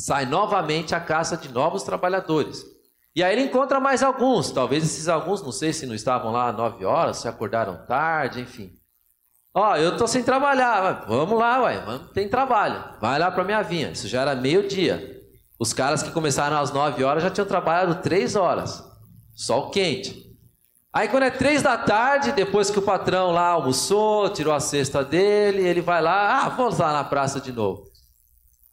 sai 0.00 0.24
novamente 0.24 0.94
à 0.94 1.00
caça 1.00 1.36
de 1.36 1.52
novos 1.52 1.82
trabalhadores. 1.82 2.64
E 3.14 3.22
aí 3.22 3.32
ele 3.32 3.42
encontra 3.42 3.80
mais 3.80 4.02
alguns. 4.02 4.50
Talvez 4.50 4.84
esses 4.84 5.08
alguns, 5.08 5.42
não 5.42 5.52
sei 5.52 5.72
se 5.72 5.86
não 5.86 5.94
estavam 5.94 6.30
lá 6.30 6.52
nove 6.52 6.84
horas, 6.84 7.18
se 7.18 7.28
acordaram 7.28 7.84
tarde, 7.86 8.40
enfim. 8.40 8.77
Ó, 9.58 9.76
eu 9.76 9.96
tô 9.96 10.06
sem 10.06 10.22
trabalhar. 10.22 11.04
Vamos 11.08 11.36
lá, 11.36 11.60
ué, 11.62 11.80
vamos, 11.80 12.12
tem 12.12 12.28
trabalho. 12.28 12.80
Vai 13.00 13.18
lá 13.18 13.28
para 13.28 13.42
minha 13.42 13.60
vinha. 13.60 13.90
Isso 13.90 14.06
já 14.06 14.20
era 14.20 14.36
meio-dia. 14.36 15.20
Os 15.58 15.72
caras 15.72 16.00
que 16.00 16.12
começaram 16.12 16.56
às 16.56 16.72
nove 16.72 17.02
horas 17.02 17.24
já 17.24 17.28
tinham 17.28 17.44
trabalhado 17.44 17.96
três 17.96 18.36
horas. 18.36 18.84
Sol 19.34 19.70
quente. 19.70 20.28
Aí 20.92 21.08
quando 21.08 21.24
é 21.24 21.30
três 21.30 21.60
da 21.60 21.76
tarde, 21.76 22.30
depois 22.30 22.70
que 22.70 22.78
o 22.78 22.82
patrão 22.82 23.32
lá 23.32 23.48
almoçou, 23.48 24.28
tirou 24.28 24.54
a 24.54 24.60
cesta 24.60 25.04
dele, 25.04 25.66
ele 25.66 25.80
vai 25.80 26.00
lá, 26.00 26.44
ah, 26.44 26.48
vamos 26.50 26.78
lá 26.78 26.92
na 26.92 27.02
praça 27.02 27.40
de 27.40 27.50
novo. 27.50 27.82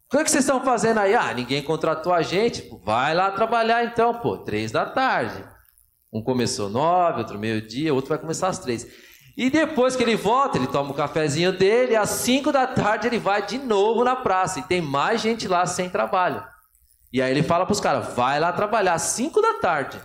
O 0.06 0.16
que, 0.16 0.22
que 0.22 0.30
vocês 0.30 0.44
estão 0.44 0.62
fazendo 0.62 0.98
aí? 0.98 1.16
Ah, 1.16 1.34
ninguém 1.34 1.64
contratou 1.64 2.12
a 2.12 2.22
gente. 2.22 2.62
vai 2.84 3.12
lá 3.12 3.32
trabalhar 3.32 3.84
então, 3.84 4.14
pô, 4.14 4.38
três 4.38 4.70
da 4.70 4.86
tarde. 4.86 5.44
Um 6.12 6.22
começou 6.22 6.70
nove, 6.70 7.18
outro 7.18 7.40
meio-dia, 7.40 7.92
outro 7.92 8.10
vai 8.10 8.18
começar 8.18 8.46
às 8.46 8.60
três. 8.60 8.86
E 9.36 9.50
depois 9.50 9.94
que 9.94 10.02
ele 10.02 10.16
volta, 10.16 10.56
ele 10.56 10.66
toma 10.66 10.92
o 10.92 10.94
cafezinho 10.94 11.52
dele, 11.52 11.94
às 11.94 12.08
cinco 12.08 12.50
da 12.50 12.66
tarde 12.66 13.06
ele 13.06 13.18
vai 13.18 13.44
de 13.44 13.58
novo 13.58 14.02
na 14.02 14.16
praça. 14.16 14.60
E 14.60 14.62
tem 14.62 14.80
mais 14.80 15.20
gente 15.20 15.46
lá 15.46 15.66
sem 15.66 15.90
trabalho. 15.90 16.42
E 17.12 17.20
aí 17.20 17.30
ele 17.30 17.42
fala 17.42 17.66
para 17.66 17.72
os 17.72 17.80
caras, 17.80 18.14
vai 18.14 18.40
lá 18.40 18.52
trabalhar 18.52 18.94
às 18.94 19.02
cinco 19.02 19.42
da 19.42 19.54
tarde. 19.54 20.00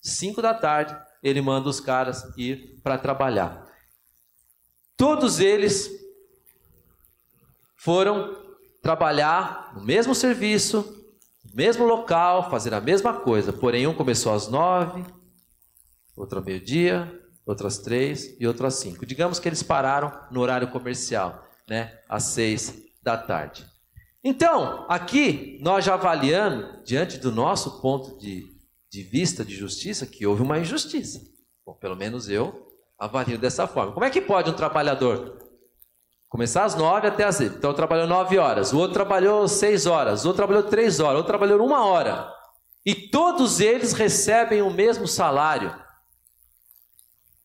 Cinco 0.00 0.40
da 0.40 0.54
tarde, 0.54 0.96
ele 1.22 1.42
manda 1.42 1.68
os 1.68 1.80
caras 1.80 2.24
ir 2.36 2.80
para 2.82 2.96
trabalhar. 2.96 3.66
Todos 4.96 5.40
eles 5.40 5.90
foram 7.76 8.36
trabalhar 8.80 9.72
no 9.74 9.82
mesmo 9.82 10.14
serviço, 10.14 10.82
no 11.44 11.54
mesmo 11.54 11.84
local, 11.84 12.48
fazer 12.50 12.72
a 12.72 12.80
mesma 12.80 13.14
coisa. 13.14 13.52
Porém, 13.52 13.86
um 13.86 13.94
começou 13.94 14.32
às 14.32 14.48
nove, 14.48 15.04
outro 16.16 16.38
ao 16.38 16.44
meio-dia, 16.44 17.19
outro 17.46 17.66
às 17.66 17.78
três 17.78 18.36
e 18.38 18.46
outro 18.46 18.66
às 18.66 18.74
cinco. 18.74 19.04
Digamos 19.04 19.38
que 19.38 19.48
eles 19.48 19.62
pararam 19.62 20.12
no 20.30 20.40
horário 20.40 20.68
comercial, 20.68 21.46
né, 21.68 21.98
às 22.08 22.24
seis 22.24 22.82
da 23.02 23.16
tarde. 23.16 23.66
Então, 24.22 24.86
aqui 24.88 25.58
nós 25.62 25.84
já 25.84 25.94
avaliamos, 25.94 26.84
diante 26.84 27.18
do 27.18 27.32
nosso 27.32 27.80
ponto 27.80 28.18
de 28.18 28.60
de 28.90 29.02
vista 29.02 29.44
de 29.44 29.54
justiça 29.54 30.04
que 30.04 30.26
houve 30.26 30.42
uma 30.42 30.58
injustiça. 30.58 31.20
Bom, 31.64 31.74
pelo 31.74 31.94
menos 31.94 32.28
eu 32.28 32.66
avalio 32.98 33.38
dessa 33.38 33.66
forma. 33.66 33.92
Como 33.92 34.04
é 34.04 34.10
que 34.10 34.20
pode 34.20 34.50
um 34.50 34.54
trabalhador 34.54 35.38
começar 36.28 36.64
às 36.64 36.74
nove 36.74 37.06
até 37.06 37.24
às 37.24 37.36
seis? 37.36 37.54
Então 37.54 37.72
trabalhou 37.72 38.08
nove 38.08 38.36
horas, 38.36 38.72
o 38.72 38.78
outro 38.78 38.94
trabalhou 38.94 39.46
seis 39.46 39.86
horas, 39.86 40.24
o 40.24 40.28
outro 40.28 40.44
trabalhou 40.44 40.68
três 40.68 40.98
horas, 40.98 41.14
o 41.14 41.16
outro 41.18 41.28
trabalhou 41.28 41.64
uma 41.64 41.86
hora. 41.86 42.28
E 42.84 42.94
todos 42.94 43.60
eles 43.60 43.92
recebem 43.92 44.60
o 44.60 44.70
mesmo 44.70 45.06
salário. 45.06 45.72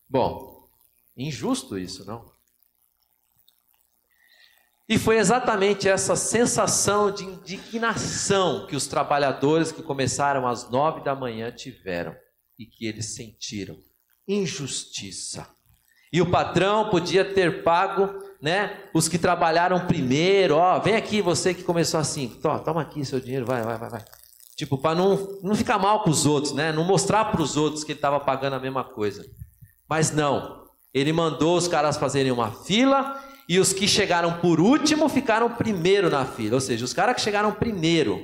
Bom, 0.08 0.68
injusto 1.16 1.78
isso, 1.78 2.04
não? 2.04 2.30
E 4.88 4.98
foi 4.98 5.18
exatamente 5.18 5.88
essa 5.88 6.14
sensação 6.14 7.10
de 7.10 7.24
indignação 7.24 8.66
que 8.68 8.76
os 8.76 8.86
trabalhadores 8.86 9.72
que 9.72 9.82
começaram 9.82 10.46
às 10.46 10.70
nove 10.70 11.02
da 11.02 11.14
manhã 11.14 11.50
tiveram 11.50 12.14
e 12.56 12.64
que 12.64 12.86
eles 12.86 13.14
sentiram. 13.16 13.76
Injustiça. 14.28 15.48
E 16.12 16.22
o 16.22 16.30
patrão 16.30 16.88
podia 16.88 17.24
ter 17.24 17.64
pago, 17.64 18.16
né, 18.40 18.88
os 18.94 19.08
que 19.08 19.18
trabalharam 19.18 19.86
primeiro, 19.88 20.56
ó, 20.56 20.78
vem 20.78 20.94
aqui 20.94 21.20
você 21.20 21.52
que 21.52 21.64
começou 21.64 21.98
assim, 21.98 22.28
toma, 22.40 22.80
aqui 22.80 23.04
seu 23.04 23.20
dinheiro, 23.20 23.44
vai, 23.44 23.62
vai, 23.62 23.76
vai, 23.76 23.90
vai. 23.90 24.04
Tipo, 24.56 24.78
para 24.78 24.94
não, 24.94 25.40
não 25.42 25.54
ficar 25.56 25.78
mal 25.78 26.04
com 26.04 26.10
os 26.10 26.24
outros, 26.24 26.54
né, 26.54 26.70
não 26.70 26.84
mostrar 26.84 27.24
para 27.26 27.42
os 27.42 27.56
outros 27.56 27.82
que 27.82 27.90
ele 27.90 27.98
estava 27.98 28.20
pagando 28.20 28.54
a 28.54 28.60
mesma 28.60 28.84
coisa. 28.84 29.28
Mas 29.88 30.10
não, 30.10 30.64
ele 30.92 31.12
mandou 31.12 31.56
os 31.56 31.68
caras 31.68 31.96
fazerem 31.96 32.32
uma 32.32 32.50
fila 32.50 33.22
e 33.48 33.58
os 33.58 33.72
que 33.72 33.86
chegaram 33.86 34.38
por 34.38 34.60
último 34.60 35.08
ficaram 35.08 35.50
primeiro 35.50 36.10
na 36.10 36.24
fila. 36.24 36.54
Ou 36.54 36.60
seja, 36.60 36.84
os 36.84 36.92
caras 36.92 37.14
que 37.14 37.20
chegaram 37.20 37.52
primeiro, 37.52 38.20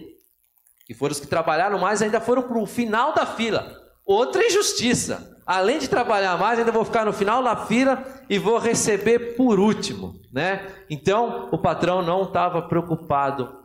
que 0.86 0.94
foram 0.94 1.12
os 1.12 1.20
que 1.20 1.26
trabalharam 1.26 1.78
mais, 1.78 2.02
ainda 2.02 2.20
foram 2.20 2.42
para 2.42 2.58
o 2.58 2.66
final 2.66 3.14
da 3.14 3.24
fila. 3.24 3.80
Outra 4.04 4.44
injustiça. 4.44 5.30
Além 5.46 5.78
de 5.78 5.88
trabalhar 5.88 6.36
mais, 6.38 6.58
ainda 6.58 6.72
vou 6.72 6.84
ficar 6.84 7.04
no 7.04 7.12
final 7.12 7.42
da 7.42 7.56
fila 7.56 8.04
e 8.28 8.38
vou 8.38 8.58
receber 8.58 9.36
por 9.36 9.58
último, 9.58 10.20
né? 10.32 10.68
Então, 10.88 11.48
o 11.52 11.58
patrão 11.58 12.00
não 12.00 12.22
estava 12.22 12.62
preocupado 12.62 13.60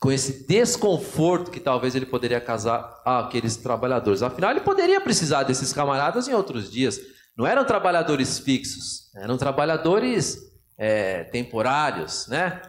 com 0.00 0.12
esse 0.12 0.46
desconforto 0.46 1.50
que 1.50 1.58
talvez 1.58 1.94
ele 1.94 2.06
poderia 2.06 2.40
causar 2.40 3.02
àqueles 3.04 3.56
trabalhadores. 3.56 4.22
Afinal, 4.22 4.52
ele 4.52 4.60
poderia 4.60 5.00
precisar 5.00 5.42
desses 5.42 5.72
camaradas 5.72 6.28
em 6.28 6.34
outros 6.34 6.70
dias. 6.70 7.00
Não 7.38 7.46
eram 7.46 7.64
trabalhadores 7.64 8.40
fixos, 8.40 9.14
eram 9.14 9.38
trabalhadores 9.38 10.50
é, 10.76 11.22
temporários, 11.22 12.26
né? 12.26 12.60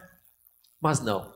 Mas 0.79 0.99
não. 0.99 1.33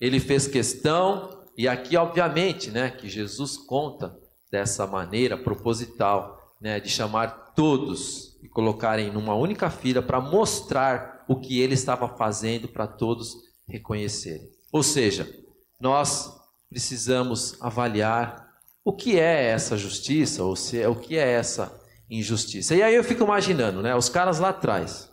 Ele 0.00 0.18
fez 0.18 0.46
questão, 0.46 1.44
e 1.54 1.68
aqui, 1.68 1.98
obviamente, 1.98 2.70
né, 2.70 2.90
que 2.90 3.10
Jesus 3.10 3.58
conta 3.58 4.18
dessa 4.50 4.86
maneira 4.86 5.36
proposital, 5.36 6.38
né, 6.58 6.80
de 6.80 6.88
chamar 6.88 7.52
todos 7.54 8.38
e 8.42 8.48
colocarem 8.48 9.12
numa 9.12 9.34
única 9.34 9.68
fila 9.68 10.00
para 10.00 10.18
mostrar 10.18 11.26
o 11.28 11.38
que 11.38 11.60
ele 11.60 11.74
estava 11.74 12.08
fazendo 12.08 12.68
para 12.68 12.86
todos 12.86 13.36
reconhecerem. 13.68 14.48
Ou 14.72 14.82
seja, 14.82 15.28
nós 15.78 16.34
precisamos 16.70 17.54
avaliar 17.60 18.50
o 18.82 18.94
que 18.94 19.20
é 19.20 19.44
essa 19.44 19.76
justiça 19.76 20.42
ou 20.42 20.56
se 20.56 20.80
é 20.80 20.88
o 20.88 20.96
que 20.96 21.18
é 21.18 21.32
essa 21.32 21.81
injustiça. 22.18 22.74
E 22.74 22.82
aí 22.82 22.94
eu 22.94 23.02
fico 23.02 23.24
imaginando, 23.24 23.82
né, 23.82 23.94
os 23.96 24.08
caras 24.08 24.38
lá 24.38 24.50
atrás. 24.50 25.10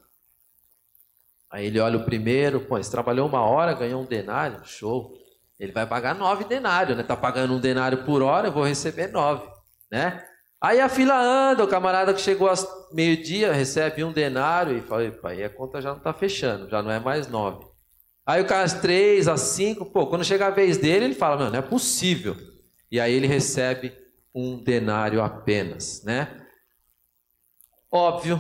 Aí 1.50 1.65
ele 1.65 1.79
olha 1.79 1.98
o 1.98 2.06
primeiro, 2.06 2.62
pô, 2.62 2.77
ele 2.77 2.88
trabalhou 2.88 3.27
uma 3.27 3.41
hora, 3.41 3.74
ganhou 3.74 4.01
um 4.03 4.06
denário, 4.06 4.62
show. 4.65 5.12
Ele 5.60 5.72
vai 5.72 5.86
pagar 5.86 6.13
nove 6.13 6.44
denários, 6.44 6.96
né? 6.96 7.03
Tá 7.03 7.18
pagando 7.18 7.53
um 7.53 7.60
denário 7.60 8.06
por 8.06 8.22
hora, 8.22 8.48
eu 8.48 8.51
vou 8.51 8.63
receber 8.63 9.08
nove, 9.08 9.46
né? 9.91 10.24
Aí 10.62 10.79
a 10.79 10.88
fila 10.88 11.20
anda, 11.20 11.63
o 11.63 11.68
camarada 11.68 12.13
que 12.13 12.22
chegou 12.22 12.50
às 12.50 12.68
meio-dia 12.94 13.51
recebe 13.51 14.03
um 14.03 14.12
denário 14.12 14.77
e 14.77 14.82
fala, 14.82 15.12
aí 15.24 15.44
a 15.44 15.50
conta 15.50 15.82
já 15.82 15.94
não 15.94 16.00
tá 16.00 16.13
fechando, 16.13 16.70
já 16.70 16.82
não 16.82 16.91
é 16.91 17.00
mais 17.00 17.27
nove. 17.27 17.65
Aí 18.25 18.41
o 18.41 18.46
cara 18.46 18.63
às 18.63 18.74
três, 18.74 19.27
às 19.27 19.41
cinco, 19.41 19.86
pô, 19.86 20.06
quando 20.08 20.24
chega 20.24 20.48
a 20.48 20.51
vez 20.51 20.77
dele, 20.77 21.06
ele 21.06 21.15
fala, 21.15 21.46
não, 21.46 21.51
não 21.51 21.60
é 21.60 21.62
possível. 21.62 22.36
E 22.91 23.00
aí 23.00 23.13
ele 23.13 23.25
recebe 23.25 23.94
um 24.36 24.62
denário 24.62 25.22
apenas, 25.22 26.03
né? 26.03 26.46
Óbvio 27.91 28.39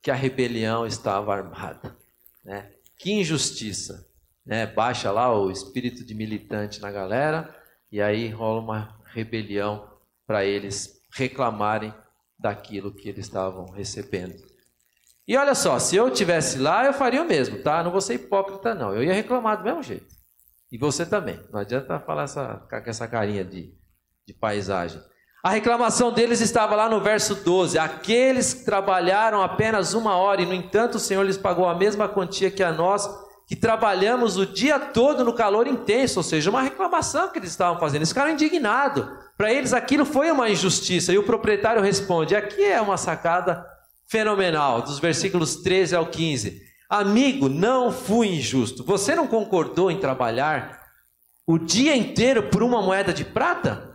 que 0.00 0.10
a 0.10 0.14
rebelião 0.14 0.86
estava 0.86 1.34
armada, 1.34 1.96
né? 2.44 2.70
Que 2.96 3.12
injustiça 3.12 4.08
né, 4.44 4.66
baixa 4.66 5.10
lá 5.10 5.36
o 5.36 5.50
espírito 5.50 6.04
de 6.04 6.14
militante 6.14 6.80
na 6.80 6.90
galera 6.90 7.54
e 7.90 8.00
aí 8.00 8.28
rola 8.28 8.60
uma 8.60 9.00
rebelião 9.12 9.88
para 10.26 10.44
eles 10.44 11.02
reclamarem 11.12 11.92
daquilo 12.38 12.94
que 12.94 13.08
eles 13.08 13.26
estavam 13.26 13.66
recebendo. 13.66 14.34
E 15.26 15.36
olha 15.36 15.54
só, 15.54 15.78
se 15.78 15.96
eu 15.96 16.10
tivesse 16.10 16.58
lá, 16.58 16.86
eu 16.86 16.92
faria 16.92 17.22
o 17.22 17.26
mesmo, 17.26 17.62
tá? 17.62 17.82
Não 17.82 17.90
vou 17.90 18.00
ser 18.00 18.14
hipócrita, 18.14 18.74
não. 18.74 18.94
Eu 18.94 19.02
ia 19.02 19.12
reclamar 19.12 19.58
do 19.58 19.64
mesmo 19.64 19.82
jeito. 19.82 20.06
E 20.72 20.78
você 20.78 21.04
também. 21.04 21.38
Não 21.52 21.60
adianta 21.60 22.00
falar 22.00 22.22
essa, 22.22 22.66
com 22.68 22.76
essa 22.76 23.06
carinha 23.06 23.44
de, 23.44 23.74
de 24.26 24.32
paisagem. 24.32 25.02
A 25.42 25.50
reclamação 25.50 26.10
deles 26.10 26.40
estava 26.40 26.74
lá 26.74 26.88
no 26.88 27.00
verso 27.00 27.36
12: 27.36 27.78
Aqueles 27.78 28.52
que 28.52 28.64
trabalharam 28.64 29.40
apenas 29.40 29.94
uma 29.94 30.16
hora, 30.16 30.42
e 30.42 30.46
no 30.46 30.54
entanto 30.54 30.96
o 30.96 31.00
Senhor 31.00 31.22
lhes 31.22 31.36
pagou 31.36 31.68
a 31.68 31.74
mesma 31.74 32.08
quantia 32.08 32.50
que 32.50 32.62
a 32.62 32.72
nós, 32.72 33.08
que 33.46 33.54
trabalhamos 33.54 34.36
o 34.36 34.44
dia 34.44 34.80
todo 34.80 35.24
no 35.24 35.32
calor 35.32 35.68
intenso, 35.68 36.18
ou 36.18 36.24
seja, 36.24 36.50
uma 36.50 36.62
reclamação 36.62 37.28
que 37.28 37.38
eles 37.38 37.50
estavam 37.50 37.78
fazendo. 37.78 37.98
Eles 37.98 38.08
ficaram 38.08 38.32
indignados. 38.32 39.06
Para 39.36 39.52
eles 39.52 39.72
aquilo 39.72 40.04
foi 40.04 40.28
uma 40.30 40.50
injustiça. 40.50 41.12
E 41.12 41.18
o 41.18 41.22
proprietário 41.22 41.80
responde: 41.80 42.34
aqui 42.34 42.64
é 42.64 42.80
uma 42.80 42.96
sacada 42.96 43.64
fenomenal, 44.08 44.82
dos 44.82 44.98
versículos 44.98 45.56
13 45.56 45.94
ao 45.94 46.06
15. 46.06 46.60
Amigo, 46.90 47.48
não 47.48 47.92
fui 47.92 48.26
injusto. 48.28 48.82
Você 48.82 49.14
não 49.14 49.28
concordou 49.28 49.88
em 49.88 50.00
trabalhar 50.00 50.80
o 51.46 51.58
dia 51.58 51.94
inteiro 51.94 52.44
por 52.44 52.62
uma 52.62 52.82
moeda 52.82 53.12
de 53.12 53.24
prata? 53.24 53.87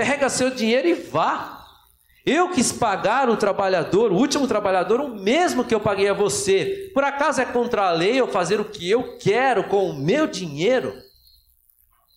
Pega 0.00 0.30
seu 0.30 0.48
dinheiro 0.48 0.88
e 0.88 0.94
vá. 0.94 1.62
Eu 2.24 2.50
quis 2.52 2.72
pagar 2.72 3.28
o 3.28 3.36
trabalhador, 3.36 4.10
o 4.10 4.16
último 4.16 4.48
trabalhador, 4.48 4.98
o 4.98 5.14
mesmo 5.14 5.62
que 5.62 5.74
eu 5.74 5.80
paguei 5.80 6.08
a 6.08 6.14
você. 6.14 6.90
Por 6.94 7.04
acaso 7.04 7.42
é 7.42 7.44
contra 7.44 7.82
a 7.82 7.92
lei 7.92 8.18
eu 8.18 8.26
fazer 8.26 8.58
o 8.58 8.64
que 8.64 8.88
eu 8.88 9.18
quero 9.18 9.64
com 9.64 9.90
o 9.90 9.94
meu 9.94 10.26
dinheiro? 10.26 10.94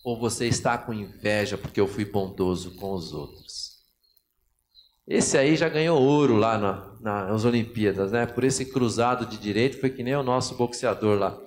Ou 0.02 0.18
você 0.18 0.46
está 0.46 0.78
com 0.78 0.94
inveja 0.94 1.58
porque 1.58 1.78
eu 1.78 1.86
fui 1.86 2.06
bondoso 2.06 2.74
com 2.76 2.94
os 2.94 3.12
outros? 3.12 3.74
Esse 5.06 5.36
aí 5.36 5.54
já 5.54 5.68
ganhou 5.68 6.00
ouro 6.00 6.36
lá 6.36 6.56
na, 6.56 7.26
nas 7.26 7.44
Olimpíadas, 7.44 8.12
né? 8.12 8.24
Por 8.24 8.44
esse 8.44 8.64
cruzado 8.64 9.26
de 9.26 9.36
direito, 9.36 9.78
foi 9.78 9.90
que 9.90 10.02
nem 10.02 10.16
o 10.16 10.22
nosso 10.22 10.54
boxeador 10.54 11.18
lá. 11.18 11.38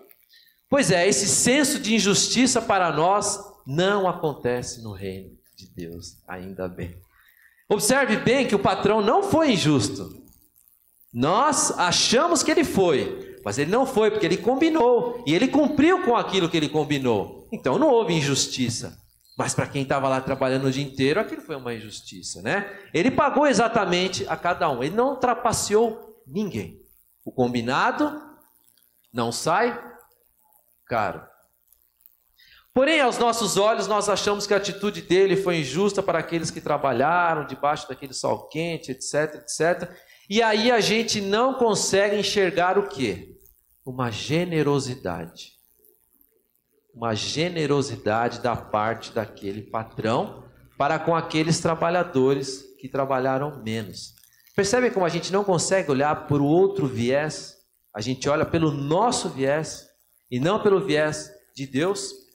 Pois 0.69 0.91
é, 0.91 1.07
esse 1.07 1.27
senso 1.27 1.79
de 1.79 1.95
injustiça 1.95 2.61
para 2.61 2.91
nós 2.91 3.39
não 3.65 4.07
acontece 4.07 4.83
no 4.83 4.91
reino 4.91 5.36
de 5.57 5.67
Deus, 5.67 6.17
ainda 6.27 6.67
bem. 6.67 6.95
Observe 7.67 8.17
bem 8.17 8.47
que 8.47 8.55
o 8.55 8.59
patrão 8.59 9.01
não 9.01 9.23
foi 9.23 9.51
injusto. 9.51 10.23
Nós 11.11 11.71
achamos 11.71 12.43
que 12.43 12.51
ele 12.51 12.63
foi, 12.63 13.39
mas 13.43 13.57
ele 13.57 13.71
não 13.71 13.85
foi, 13.85 14.11
porque 14.11 14.25
ele 14.25 14.37
combinou 14.37 15.23
e 15.25 15.33
ele 15.33 15.47
cumpriu 15.47 16.03
com 16.03 16.15
aquilo 16.15 16.47
que 16.47 16.55
ele 16.55 16.69
combinou. 16.69 17.47
Então 17.51 17.79
não 17.79 17.89
houve 17.89 18.13
injustiça. 18.13 19.01
Mas 19.37 19.53
para 19.53 19.67
quem 19.67 19.83
estava 19.83 20.07
lá 20.07 20.21
trabalhando 20.21 20.65
o 20.65 20.71
dia 20.71 20.83
inteiro, 20.83 21.19
aquilo 21.19 21.41
foi 21.41 21.55
uma 21.55 21.73
injustiça, 21.73 22.41
né? 22.41 22.71
Ele 22.93 23.11
pagou 23.11 23.45
exatamente 23.45 24.27
a 24.27 24.35
cada 24.35 24.69
um, 24.69 24.83
ele 24.83 24.95
não 24.95 25.15
trapaceou 25.15 26.23
ninguém. 26.25 26.81
O 27.25 27.31
combinado 27.31 28.21
não 29.13 29.31
sai 29.31 29.79
caro. 30.85 31.21
Porém, 32.77 33.01
aos 33.01 33.17
nossos 33.17 33.57
olhos, 33.57 33.87
nós 33.87 34.07
achamos 34.07 34.45
que 34.45 34.53
a 34.53 34.57
atitude 34.57 35.01
dele 35.01 35.35
foi 35.35 35.61
injusta 35.61 36.03
para 36.03 36.19
aqueles 36.19 36.51
que 36.51 36.61
trabalharam 36.61 37.47
debaixo 37.47 37.89
daquele 37.89 38.13
sol 38.13 38.47
quente, 38.49 38.91
etc, 38.91 39.41
etc. 39.41 39.89
E 40.29 40.43
aí 40.43 40.69
a 40.69 40.79
gente 40.79 41.19
não 41.19 41.55
consegue 41.55 42.17
enxergar 42.17 42.77
o 42.77 42.87
que? 42.87 43.35
Uma 43.83 44.11
generosidade. 44.11 45.53
Uma 46.93 47.15
generosidade 47.15 48.41
da 48.41 48.55
parte 48.55 49.11
daquele 49.11 49.63
patrão 49.63 50.43
para 50.77 50.99
com 50.99 51.15
aqueles 51.15 51.59
trabalhadores 51.59 52.63
que 52.79 52.87
trabalharam 52.87 53.59
menos. 53.63 54.13
Percebem 54.55 54.91
como 54.91 55.03
a 55.03 55.09
gente 55.09 55.33
não 55.33 55.43
consegue 55.43 55.89
olhar 55.89 56.27
por 56.27 56.43
outro 56.43 56.85
viés? 56.85 57.55
A 57.91 58.01
gente 58.01 58.29
olha 58.29 58.45
pelo 58.45 58.69
nosso 58.69 59.29
viés 59.29 59.87
e 60.29 60.39
não 60.39 60.61
pelo 60.61 60.79
viés 60.79 61.31
de 61.55 61.65
Deus? 61.65 62.26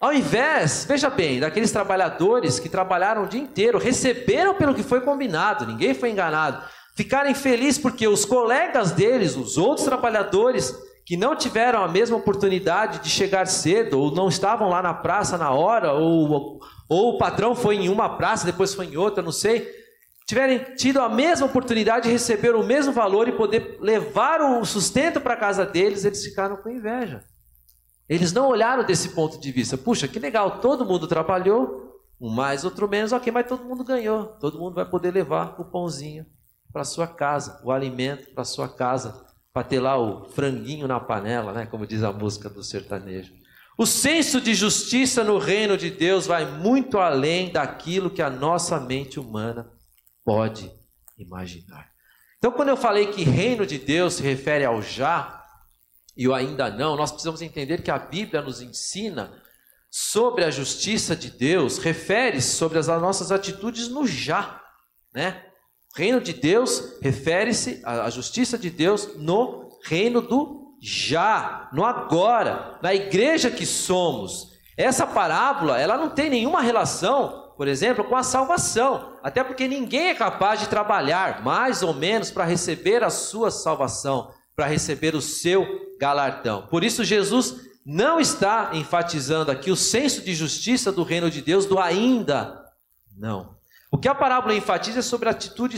Ao 0.00 0.12
invés, 0.12 0.84
veja 0.86 1.08
bem, 1.08 1.40
daqueles 1.40 1.72
trabalhadores 1.72 2.60
que 2.60 2.68
trabalharam 2.68 3.24
o 3.24 3.28
dia 3.28 3.40
inteiro, 3.40 3.78
receberam 3.78 4.54
pelo 4.54 4.74
que 4.74 4.82
foi 4.82 5.00
combinado, 5.00 5.66
ninguém 5.66 5.94
foi 5.94 6.10
enganado, 6.10 6.62
ficarem 6.94 7.34
felizes 7.34 7.78
porque 7.78 8.06
os 8.06 8.24
colegas 8.24 8.92
deles, 8.92 9.36
os 9.36 9.56
outros 9.56 9.86
trabalhadores 9.86 10.74
que 11.06 11.16
não 11.16 11.34
tiveram 11.36 11.82
a 11.82 11.88
mesma 11.88 12.16
oportunidade 12.16 12.98
de 12.98 13.08
chegar 13.08 13.46
cedo, 13.46 13.98
ou 13.98 14.10
não 14.10 14.28
estavam 14.28 14.68
lá 14.68 14.82
na 14.82 14.92
praça 14.92 15.38
na 15.38 15.52
hora, 15.52 15.92
ou, 15.92 16.60
ou 16.88 17.14
o 17.14 17.18
patrão 17.18 17.54
foi 17.54 17.76
em 17.76 17.88
uma 17.88 18.18
praça, 18.18 18.44
depois 18.44 18.74
foi 18.74 18.86
em 18.86 18.96
outra, 18.96 19.22
não 19.22 19.32
sei, 19.32 19.66
tiverem 20.26 20.58
tido 20.76 21.00
a 21.00 21.08
mesma 21.08 21.46
oportunidade 21.46 22.06
de 22.06 22.12
receber 22.12 22.56
o 22.56 22.66
mesmo 22.66 22.92
valor 22.92 23.28
e 23.28 23.32
poder 23.32 23.78
levar 23.80 24.40
o 24.40 24.64
sustento 24.64 25.20
para 25.20 25.36
casa 25.36 25.64
deles, 25.64 26.04
eles 26.04 26.24
ficaram 26.24 26.56
com 26.56 26.68
inveja. 26.68 27.22
Eles 28.08 28.32
não 28.32 28.48
olharam 28.48 28.84
desse 28.84 29.10
ponto 29.10 29.40
de 29.40 29.50
vista. 29.50 29.76
Puxa, 29.76 30.06
que 30.06 30.18
legal, 30.18 30.60
todo 30.60 30.84
mundo 30.84 31.06
trabalhou, 31.06 32.00
um 32.20 32.30
mais, 32.30 32.64
outro 32.64 32.88
menos, 32.88 33.12
ok, 33.12 33.32
mas 33.32 33.46
todo 33.46 33.64
mundo 33.64 33.84
ganhou. 33.84 34.26
Todo 34.40 34.58
mundo 34.58 34.74
vai 34.74 34.84
poder 34.84 35.12
levar 35.12 35.56
o 35.58 35.64
pãozinho 35.64 36.24
para 36.72 36.84
sua 36.84 37.06
casa, 37.06 37.60
o 37.64 37.72
alimento 37.72 38.30
para 38.34 38.44
sua 38.44 38.68
casa, 38.68 39.24
para 39.52 39.64
ter 39.64 39.80
lá 39.80 39.98
o 39.98 40.24
franguinho 40.26 40.86
na 40.86 41.00
panela, 41.00 41.52
né? 41.52 41.66
Como 41.66 41.86
diz 41.86 42.02
a 42.02 42.12
música 42.12 42.48
do 42.48 42.62
sertanejo. 42.62 43.32
O 43.78 43.84
senso 43.84 44.40
de 44.40 44.54
justiça 44.54 45.22
no 45.22 45.38
reino 45.38 45.76
de 45.76 45.90
Deus 45.90 46.26
vai 46.26 46.46
muito 46.46 46.98
além 46.98 47.50
daquilo 47.50 48.10
que 48.10 48.22
a 48.22 48.30
nossa 48.30 48.80
mente 48.80 49.20
humana 49.20 49.70
pode 50.24 50.70
imaginar. 51.18 51.90
Então, 52.38 52.52
quando 52.52 52.68
eu 52.68 52.76
falei 52.76 53.06
que 53.08 53.22
reino 53.22 53.66
de 53.66 53.78
Deus 53.78 54.14
se 54.14 54.22
refere 54.22 54.64
ao 54.64 54.80
já, 54.80 55.35
e 56.16 56.26
o 56.26 56.34
ainda 56.34 56.70
não, 56.70 56.96
nós 56.96 57.10
precisamos 57.10 57.42
entender 57.42 57.82
que 57.82 57.90
a 57.90 57.98
Bíblia 57.98 58.40
nos 58.40 58.60
ensina 58.60 59.32
sobre 59.90 60.44
a 60.44 60.50
justiça 60.50 61.14
de 61.14 61.30
Deus, 61.30 61.78
refere-se 61.78 62.56
sobre 62.56 62.78
as 62.78 62.86
nossas 62.86 63.30
atitudes 63.30 63.88
no 63.88 64.06
já, 64.06 64.62
né? 65.14 65.42
O 65.94 65.98
reino 65.98 66.20
de 66.20 66.32
Deus 66.32 67.00
refere-se 67.00 67.80
à 67.84 68.10
justiça 68.10 68.58
de 68.58 68.68
Deus 68.68 69.16
no 69.16 69.70
reino 69.84 70.20
do 70.20 70.76
já, 70.82 71.70
no 71.72 71.84
agora, 71.84 72.78
na 72.82 72.94
igreja 72.94 73.50
que 73.50 73.64
somos. 73.64 74.52
Essa 74.76 75.06
parábola, 75.06 75.80
ela 75.80 75.96
não 75.96 76.10
tem 76.10 76.28
nenhuma 76.28 76.60
relação, 76.60 77.54
por 77.56 77.66
exemplo, 77.66 78.04
com 78.04 78.14
a 78.14 78.22
salvação, 78.22 79.18
até 79.22 79.42
porque 79.42 79.66
ninguém 79.66 80.08
é 80.08 80.14
capaz 80.14 80.60
de 80.60 80.68
trabalhar 80.68 81.42
mais 81.42 81.82
ou 81.82 81.94
menos 81.94 82.30
para 82.30 82.44
receber 82.44 83.02
a 83.02 83.08
sua 83.08 83.50
salvação, 83.50 84.30
para 84.56 84.66
receber 84.66 85.14
o 85.14 85.20
seu 85.20 85.94
galardão. 86.00 86.66
Por 86.66 86.82
isso 86.82 87.04
Jesus 87.04 87.66
não 87.84 88.18
está 88.18 88.70
enfatizando 88.72 89.50
aqui 89.50 89.70
o 89.70 89.76
senso 89.76 90.22
de 90.22 90.34
justiça 90.34 90.90
do 90.90 91.04
reino 91.04 91.30
de 91.30 91.42
Deus 91.42 91.66
do 91.66 91.78
ainda 91.78 92.64
não. 93.16 93.54
O 93.92 93.98
que 93.98 94.08
a 94.08 94.14
parábola 94.14 94.54
enfatiza 94.54 94.98
é 94.98 95.02
sobre 95.02 95.28
a 95.28 95.32
atitude 95.32 95.76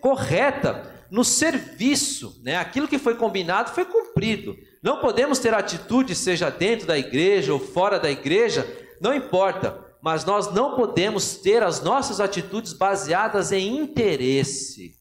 correta 0.00 0.94
no 1.10 1.24
serviço, 1.24 2.40
né? 2.44 2.56
Aquilo 2.56 2.86
que 2.86 2.98
foi 2.98 3.14
combinado 3.14 3.70
foi 3.70 3.84
cumprido. 3.84 4.56
Não 4.82 5.00
podemos 5.00 5.38
ter 5.38 5.54
atitude, 5.54 6.14
seja 6.14 6.50
dentro 6.50 6.86
da 6.86 6.98
igreja 6.98 7.52
ou 7.52 7.58
fora 7.58 7.98
da 7.98 8.10
igreja, 8.10 8.66
não 9.00 9.14
importa, 9.14 9.84
mas 10.00 10.24
nós 10.24 10.52
não 10.52 10.76
podemos 10.76 11.36
ter 11.36 11.62
as 11.62 11.82
nossas 11.82 12.20
atitudes 12.20 12.72
baseadas 12.72 13.52
em 13.52 13.78
interesse. 13.78 14.97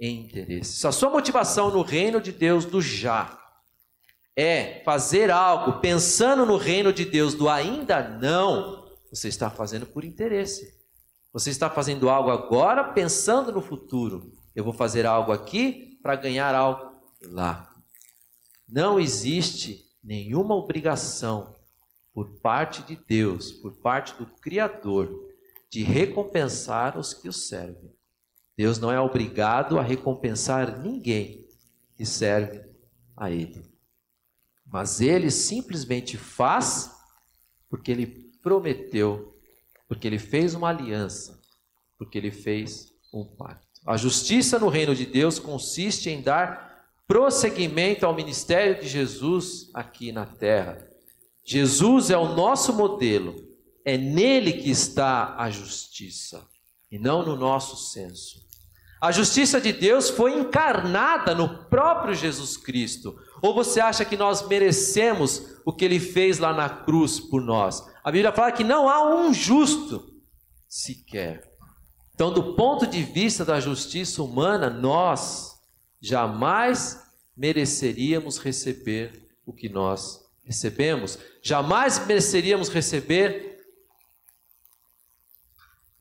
Em 0.00 0.24
interesse. 0.24 0.76
Se 0.76 0.86
a 0.86 0.92
sua 0.92 1.10
motivação 1.10 1.70
no 1.70 1.82
reino 1.82 2.20
de 2.20 2.32
Deus 2.32 2.64
do 2.64 2.80
já 2.80 3.40
é 4.36 4.82
fazer 4.84 5.30
algo 5.30 5.80
pensando 5.80 6.44
no 6.44 6.56
reino 6.56 6.92
de 6.92 7.04
Deus 7.04 7.34
do 7.34 7.48
ainda 7.48 8.08
não, 8.08 8.88
você 9.08 9.28
está 9.28 9.48
fazendo 9.48 9.86
por 9.86 10.04
interesse. 10.04 10.74
Você 11.32 11.50
está 11.50 11.70
fazendo 11.70 12.08
algo 12.08 12.30
agora 12.30 12.92
pensando 12.92 13.52
no 13.52 13.60
futuro. 13.60 14.32
Eu 14.54 14.64
vou 14.64 14.72
fazer 14.72 15.06
algo 15.06 15.32
aqui 15.32 15.98
para 16.02 16.16
ganhar 16.16 16.54
algo 16.54 17.00
lá. 17.22 17.72
Não 18.68 18.98
existe 18.98 19.84
nenhuma 20.02 20.54
obrigação 20.54 21.54
por 22.12 22.40
parte 22.40 22.82
de 22.82 22.96
Deus, 22.96 23.52
por 23.52 23.76
parte 23.76 24.14
do 24.14 24.26
Criador, 24.26 25.10
de 25.70 25.82
recompensar 25.82 26.98
os 26.98 27.14
que 27.14 27.28
o 27.28 27.32
servem. 27.32 27.93
Deus 28.56 28.78
não 28.78 28.90
é 28.90 29.00
obrigado 29.00 29.78
a 29.78 29.82
recompensar 29.82 30.80
ninguém 30.80 31.46
que 31.96 32.06
serve 32.06 32.62
a 33.16 33.30
Ele. 33.30 33.64
Mas 34.66 35.00
Ele 35.00 35.30
simplesmente 35.30 36.16
faz 36.16 36.90
porque 37.68 37.90
Ele 37.90 38.06
prometeu, 38.42 39.36
porque 39.88 40.06
Ele 40.06 40.18
fez 40.18 40.54
uma 40.54 40.68
aliança, 40.68 41.40
porque 41.98 42.18
Ele 42.18 42.30
fez 42.30 42.92
um 43.12 43.24
pacto. 43.24 43.64
A 43.86 43.96
justiça 43.96 44.58
no 44.58 44.68
reino 44.68 44.94
de 44.94 45.04
Deus 45.04 45.38
consiste 45.38 46.08
em 46.08 46.22
dar 46.22 46.88
prosseguimento 47.06 48.06
ao 48.06 48.14
ministério 48.14 48.80
de 48.80 48.88
Jesus 48.88 49.70
aqui 49.74 50.10
na 50.10 50.24
terra. 50.24 50.88
Jesus 51.44 52.10
é 52.10 52.16
o 52.16 52.34
nosso 52.34 52.72
modelo, 52.72 53.36
é 53.84 53.98
nele 53.98 54.54
que 54.54 54.70
está 54.70 55.36
a 55.36 55.50
justiça, 55.50 56.48
e 56.90 56.98
não 56.98 57.24
no 57.24 57.36
nosso 57.36 57.76
senso. 57.76 58.43
A 59.04 59.12
justiça 59.12 59.60
de 59.60 59.70
Deus 59.70 60.08
foi 60.08 60.32
encarnada 60.32 61.34
no 61.34 61.66
próprio 61.66 62.14
Jesus 62.14 62.56
Cristo. 62.56 63.14
Ou 63.42 63.52
você 63.52 63.78
acha 63.78 64.02
que 64.02 64.16
nós 64.16 64.48
merecemos 64.48 65.58
o 65.62 65.74
que 65.74 65.84
ele 65.84 66.00
fez 66.00 66.38
lá 66.38 66.54
na 66.54 66.70
cruz 66.70 67.20
por 67.20 67.42
nós? 67.42 67.86
A 68.02 68.10
Bíblia 68.10 68.32
fala 68.32 68.50
que 68.50 68.64
não 68.64 68.88
há 68.88 69.14
um 69.14 69.34
justo 69.34 70.10
sequer. 70.66 71.46
Então, 72.14 72.32
do 72.32 72.54
ponto 72.54 72.86
de 72.86 73.02
vista 73.02 73.44
da 73.44 73.60
justiça 73.60 74.22
humana, 74.22 74.70
nós 74.70 75.52
jamais 76.00 76.98
mereceríamos 77.36 78.38
receber 78.38 79.28
o 79.44 79.52
que 79.52 79.68
nós 79.68 80.18
recebemos, 80.46 81.18
jamais 81.42 82.06
mereceríamos 82.06 82.70
receber 82.70 83.53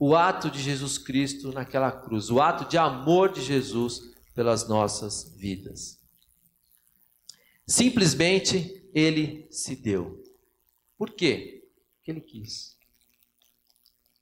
o 0.06 0.18
ato 0.18 0.52
de 0.52 0.62
Jesus 0.62 0.98
Cristo 0.98 1.54
naquela 1.54 1.90
cruz, 1.90 2.30
o 2.30 2.42
ato 2.42 2.66
de 2.66 2.78
amor 2.78 3.32
de 3.32 3.42
Jesus 3.42 4.02
pelas 4.36 4.68
nossas 4.68 5.34
vidas. 5.38 5.98
Simplesmente 7.66 8.86
ele 8.94 9.48
se 9.50 9.78
deu. 9.78 10.22
Por 10.98 11.12
quê? 11.12 11.64
Porque 11.96 12.12
ele 12.12 12.20
quis. 12.20 12.78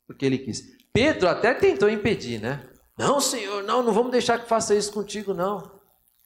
Porque 0.05 0.23
ele 0.23 0.37
quis. 0.37 0.61
Pedro 0.93 1.27
até 1.27 1.51
tentou 1.51 1.89
impedir, 1.89 2.39
né? 2.39 2.69
Não, 2.95 3.19
Senhor, 3.19 3.63
não, 3.63 3.81
não 3.81 3.91
vamos 3.91 4.11
deixar 4.11 4.37
que 4.37 4.47
faça 4.47 4.75
isso 4.75 4.93
contigo, 4.93 5.33
não. 5.33 5.81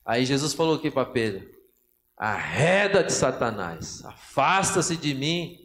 Aí 0.06 0.26
Jesus 0.26 0.54
falou 0.54 0.76
aqui 0.76 0.92
para 0.92 1.06
Pedro: 1.06 1.50
arreda 2.18 3.06
de 3.06 3.14
Satanás, 3.14 4.04
afasta-se 4.04 4.98
de 4.98 5.14
mim, 5.14 5.58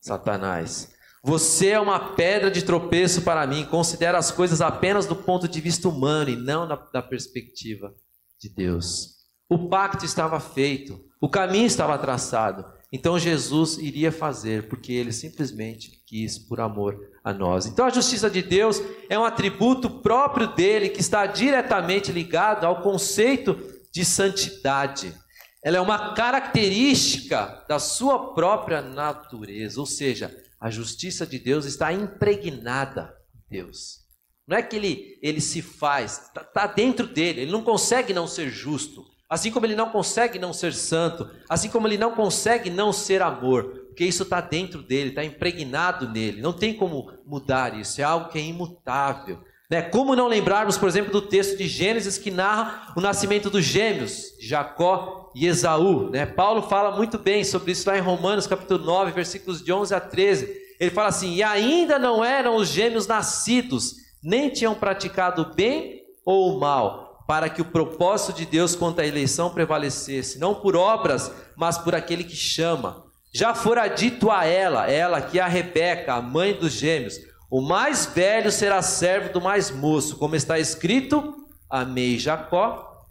Satanás. 0.00 0.95
Você 1.26 1.70
é 1.70 1.80
uma 1.80 2.14
pedra 2.14 2.48
de 2.48 2.62
tropeço 2.62 3.22
para 3.22 3.44
mim, 3.48 3.64
considera 3.64 4.16
as 4.16 4.30
coisas 4.30 4.60
apenas 4.60 5.06
do 5.06 5.16
ponto 5.16 5.48
de 5.48 5.60
vista 5.60 5.88
humano 5.88 6.30
e 6.30 6.36
não 6.36 6.68
da, 6.68 6.76
da 6.76 7.02
perspectiva 7.02 7.92
de 8.40 8.48
Deus. 8.48 9.16
O 9.50 9.68
pacto 9.68 10.04
estava 10.04 10.38
feito, 10.38 11.00
o 11.20 11.28
caminho 11.28 11.66
estava 11.66 11.98
traçado, 11.98 12.64
então 12.92 13.18
Jesus 13.18 13.76
iria 13.76 14.12
fazer, 14.12 14.68
porque 14.68 14.92
ele 14.92 15.10
simplesmente 15.10 16.00
quis 16.06 16.38
por 16.38 16.60
amor 16.60 16.96
a 17.24 17.32
nós. 17.32 17.66
Então 17.66 17.86
a 17.86 17.90
justiça 17.90 18.30
de 18.30 18.40
Deus 18.40 18.80
é 19.10 19.18
um 19.18 19.24
atributo 19.24 19.90
próprio 19.90 20.54
dele 20.54 20.90
que 20.90 21.00
está 21.00 21.26
diretamente 21.26 22.12
ligado 22.12 22.64
ao 22.64 22.82
conceito 22.82 23.58
de 23.92 24.04
santidade. 24.04 25.12
Ela 25.60 25.78
é 25.78 25.80
uma 25.80 26.14
característica 26.14 27.64
da 27.68 27.80
sua 27.80 28.32
própria 28.32 28.80
natureza, 28.80 29.80
ou 29.80 29.86
seja, 29.86 30.45
a 30.60 30.70
justiça 30.70 31.26
de 31.26 31.38
Deus 31.38 31.64
está 31.64 31.92
impregnada 31.92 33.14
em 33.34 33.58
Deus. 33.58 34.06
Não 34.46 34.56
é 34.56 34.62
que 34.62 34.76
ele, 34.76 35.18
ele 35.22 35.40
se 35.40 35.60
faz, 35.60 36.28
está 36.28 36.44
tá 36.44 36.66
dentro 36.66 37.06
dele, 37.06 37.42
ele 37.42 37.50
não 37.50 37.62
consegue 37.62 38.14
não 38.14 38.26
ser 38.26 38.48
justo, 38.48 39.04
assim 39.28 39.50
como 39.50 39.66
ele 39.66 39.74
não 39.74 39.90
consegue 39.90 40.38
não 40.38 40.52
ser 40.52 40.72
santo, 40.72 41.28
assim 41.48 41.68
como 41.68 41.88
ele 41.88 41.98
não 41.98 42.14
consegue 42.14 42.70
não 42.70 42.92
ser 42.92 43.22
amor 43.22 43.86
porque 43.96 44.04
isso 44.04 44.24
está 44.24 44.42
dentro 44.42 44.82
dele, 44.82 45.08
está 45.08 45.24
impregnado 45.24 46.06
nele, 46.06 46.42
não 46.42 46.52
tem 46.52 46.74
como 46.74 47.10
mudar 47.24 47.74
isso, 47.80 47.98
é 47.98 48.04
algo 48.04 48.28
que 48.28 48.36
é 48.36 48.42
imutável. 48.42 49.42
Né? 49.70 49.82
Como 49.82 50.14
não 50.14 50.28
lembrarmos, 50.28 50.78
por 50.78 50.88
exemplo, 50.88 51.12
do 51.12 51.22
texto 51.22 51.56
de 51.56 51.66
Gênesis 51.66 52.18
que 52.18 52.30
narra 52.30 52.92
o 52.96 53.00
nascimento 53.00 53.50
dos 53.50 53.64
gêmeos, 53.64 54.32
Jacó 54.40 55.32
e 55.34 55.46
Esaú. 55.46 56.10
Né? 56.10 56.24
Paulo 56.24 56.62
fala 56.62 56.96
muito 56.96 57.18
bem 57.18 57.42
sobre 57.42 57.72
isso 57.72 57.88
lá 57.88 57.98
em 57.98 58.00
Romanos 58.00 58.46
capítulo 58.46 58.84
9, 58.84 59.12
versículos 59.12 59.62
de 59.64 59.72
11 59.72 59.94
a 59.94 60.00
13. 60.00 60.66
Ele 60.78 60.90
fala 60.90 61.08
assim: 61.08 61.34
E 61.34 61.42
ainda 61.42 61.98
não 61.98 62.24
eram 62.24 62.56
os 62.56 62.68
gêmeos 62.68 63.06
nascidos, 63.06 63.94
nem 64.22 64.50
tinham 64.50 64.74
praticado 64.74 65.42
o 65.42 65.54
bem 65.54 66.02
ou 66.24 66.54
o 66.54 66.60
mal, 66.60 67.24
para 67.26 67.48
que 67.48 67.60
o 67.60 67.66
propósito 67.66 68.36
de 68.36 68.46
Deus 68.46 68.76
quanto 68.76 69.00
à 69.00 69.06
eleição 69.06 69.50
prevalecesse, 69.50 70.38
não 70.38 70.54
por 70.54 70.76
obras, 70.76 71.32
mas 71.56 71.76
por 71.76 71.94
aquele 71.94 72.22
que 72.22 72.36
chama. 72.36 73.04
Já 73.32 73.52
fora 73.54 73.86
dito 73.88 74.30
a 74.30 74.44
ela, 74.44 74.90
ela 74.90 75.20
que 75.20 75.38
é 75.38 75.42
a 75.42 75.48
Rebeca, 75.48 76.14
a 76.14 76.22
mãe 76.22 76.54
dos 76.54 76.72
gêmeos, 76.72 77.18
o 77.50 77.60
mais 77.60 78.06
velho 78.06 78.50
será 78.50 78.82
servo 78.82 79.32
do 79.32 79.40
mais 79.40 79.70
moço, 79.70 80.16
como 80.16 80.34
está 80.34 80.58
escrito: 80.58 81.46
Amei 81.70 82.18
Jacó, 82.18 83.06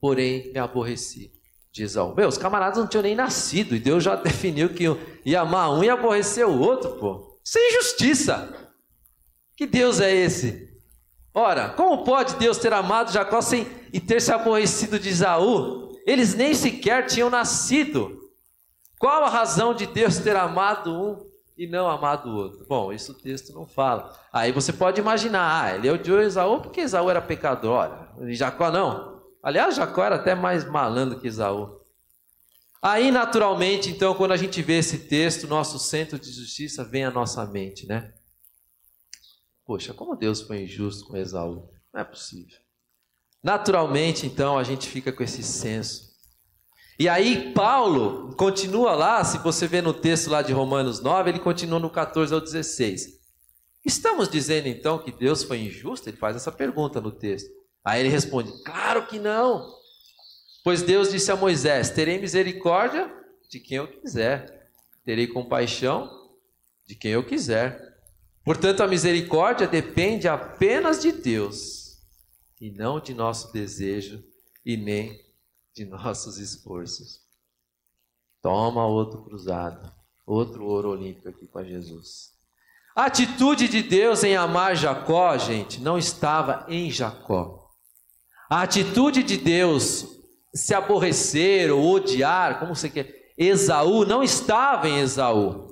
porém 0.00 0.52
me 0.52 0.58
aborreci 0.58 1.32
de 1.72 1.84
Esaú. 1.84 2.14
Meu, 2.14 2.28
os 2.28 2.38
camaradas 2.38 2.78
não 2.78 2.86
tinham 2.86 3.02
nem 3.02 3.14
nascido, 3.14 3.74
e 3.74 3.78
Deus 3.78 4.02
já 4.02 4.16
definiu 4.16 4.70
que 4.70 4.84
ia 5.24 5.40
amar 5.40 5.70
um 5.70 5.84
e 5.84 5.88
aborrecer 5.88 6.46
o 6.46 6.58
outro, 6.58 6.92
pô. 6.96 7.38
Sem 7.44 7.68
é 7.68 7.72
justiça. 7.72 8.52
Que 9.56 9.66
Deus 9.66 10.00
é 10.00 10.14
esse? 10.14 10.68
Ora, 11.32 11.68
como 11.70 12.02
pode 12.02 12.34
Deus 12.36 12.58
ter 12.58 12.72
amado 12.72 13.12
Jacó 13.12 13.40
sem, 13.40 13.66
e 13.92 14.00
ter 14.00 14.20
se 14.20 14.32
aborrecido 14.32 14.98
de 14.98 15.10
Esaú? 15.10 15.92
Eles 16.06 16.34
nem 16.34 16.54
sequer 16.54 17.06
tinham 17.06 17.30
nascido. 17.30 18.18
Qual 18.98 19.24
a 19.24 19.28
razão 19.28 19.72
de 19.72 19.86
Deus 19.86 20.18
ter 20.18 20.34
amado 20.34 20.92
um 20.92 21.29
e 21.60 21.66
não 21.66 21.90
amado 21.90 22.30
o 22.30 22.36
outro? 22.36 22.64
Bom, 22.66 22.90
isso 22.90 23.12
o 23.12 23.14
texto 23.14 23.52
não 23.52 23.66
fala. 23.66 24.18
Aí 24.32 24.50
você 24.50 24.72
pode 24.72 24.98
imaginar, 24.98 25.62
ah, 25.62 25.76
ele 25.76 25.90
odiou 25.90 26.22
Esaú 26.22 26.62
porque 26.62 26.80
Esaú 26.80 27.10
era 27.10 27.20
pecador. 27.20 28.08
E 28.22 28.34
Jacó 28.34 28.70
não. 28.70 29.20
Aliás, 29.42 29.76
Jacó 29.76 30.02
era 30.02 30.16
até 30.16 30.34
mais 30.34 30.64
malandro 30.64 31.20
que 31.20 31.28
Esaú. 31.28 31.78
Aí, 32.80 33.10
naturalmente, 33.10 33.90
então, 33.90 34.14
quando 34.14 34.32
a 34.32 34.38
gente 34.38 34.62
vê 34.62 34.78
esse 34.78 35.00
texto, 35.00 35.46
nosso 35.46 35.78
centro 35.78 36.18
de 36.18 36.32
justiça 36.32 36.82
vem 36.82 37.04
à 37.04 37.10
nossa 37.10 37.44
mente, 37.44 37.86
né? 37.86 38.10
Poxa, 39.66 39.92
como 39.92 40.16
Deus 40.16 40.40
foi 40.40 40.62
injusto 40.62 41.04
com 41.04 41.16
Esaú? 41.18 41.68
Não 41.92 42.00
é 42.00 42.04
possível. 42.04 42.56
Naturalmente, 43.42 44.26
então, 44.26 44.56
a 44.56 44.64
gente 44.64 44.88
fica 44.88 45.12
com 45.12 45.22
esse 45.22 45.42
senso 45.42 46.09
e 47.00 47.08
aí 47.08 47.54
Paulo 47.54 48.36
continua 48.36 48.94
lá, 48.94 49.24
se 49.24 49.38
você 49.38 49.66
vê 49.66 49.80
no 49.80 49.94
texto 49.94 50.28
lá 50.28 50.42
de 50.42 50.52
Romanos 50.52 51.00
9, 51.00 51.30
ele 51.30 51.38
continua 51.38 51.78
no 51.78 51.88
14 51.88 52.34
ao 52.34 52.42
16. 52.42 53.18
Estamos 53.82 54.28
dizendo 54.28 54.68
então 54.68 54.98
que 54.98 55.10
Deus 55.10 55.42
foi 55.42 55.60
injusto? 55.60 56.10
Ele 56.10 56.18
faz 56.18 56.36
essa 56.36 56.52
pergunta 56.52 57.00
no 57.00 57.10
texto. 57.10 57.48
Aí 57.82 58.00
ele 58.00 58.10
responde: 58.10 58.52
Claro 58.62 59.06
que 59.06 59.18
não. 59.18 59.66
Pois 60.62 60.82
Deus 60.82 61.10
disse 61.10 61.32
a 61.32 61.36
Moisés: 61.36 61.88
Terei 61.88 62.18
misericórdia 62.18 63.10
de 63.48 63.58
quem 63.58 63.78
eu 63.78 63.88
quiser, 63.88 64.70
terei 65.02 65.26
compaixão 65.26 66.06
de 66.86 66.94
quem 66.94 67.12
eu 67.12 67.24
quiser. 67.24 67.80
Portanto, 68.44 68.82
a 68.82 68.86
misericórdia 68.86 69.66
depende 69.66 70.28
apenas 70.28 71.00
de 71.00 71.12
Deus 71.12 71.98
e 72.60 72.70
não 72.70 73.00
de 73.00 73.14
nosso 73.14 73.50
desejo 73.54 74.22
e 74.66 74.76
nem 74.76 75.18
de 75.74 75.84
nossos 75.84 76.38
esforços. 76.38 77.20
Toma 78.42 78.86
outro 78.86 79.22
cruzado, 79.22 79.92
outro 80.26 80.64
ouro 80.64 80.90
olímpico 80.90 81.28
aqui 81.28 81.46
para 81.46 81.64
Jesus. 81.64 82.30
A 82.96 83.04
atitude 83.04 83.68
de 83.68 83.82
Deus 83.82 84.24
em 84.24 84.36
amar 84.36 84.76
Jacó, 84.76 85.36
gente, 85.38 85.80
não 85.80 85.96
estava 85.96 86.66
em 86.68 86.90
Jacó. 86.90 87.68
A 88.50 88.62
atitude 88.62 89.22
de 89.22 89.36
Deus 89.36 90.06
se 90.54 90.74
aborrecer 90.74 91.72
ou 91.72 91.94
odiar, 91.94 92.58
como 92.58 92.74
você 92.74 92.90
quer, 92.90 93.32
Esaú, 93.38 94.04
não 94.04 94.22
estava 94.22 94.88
em 94.88 94.98
Esaú. 94.98 95.68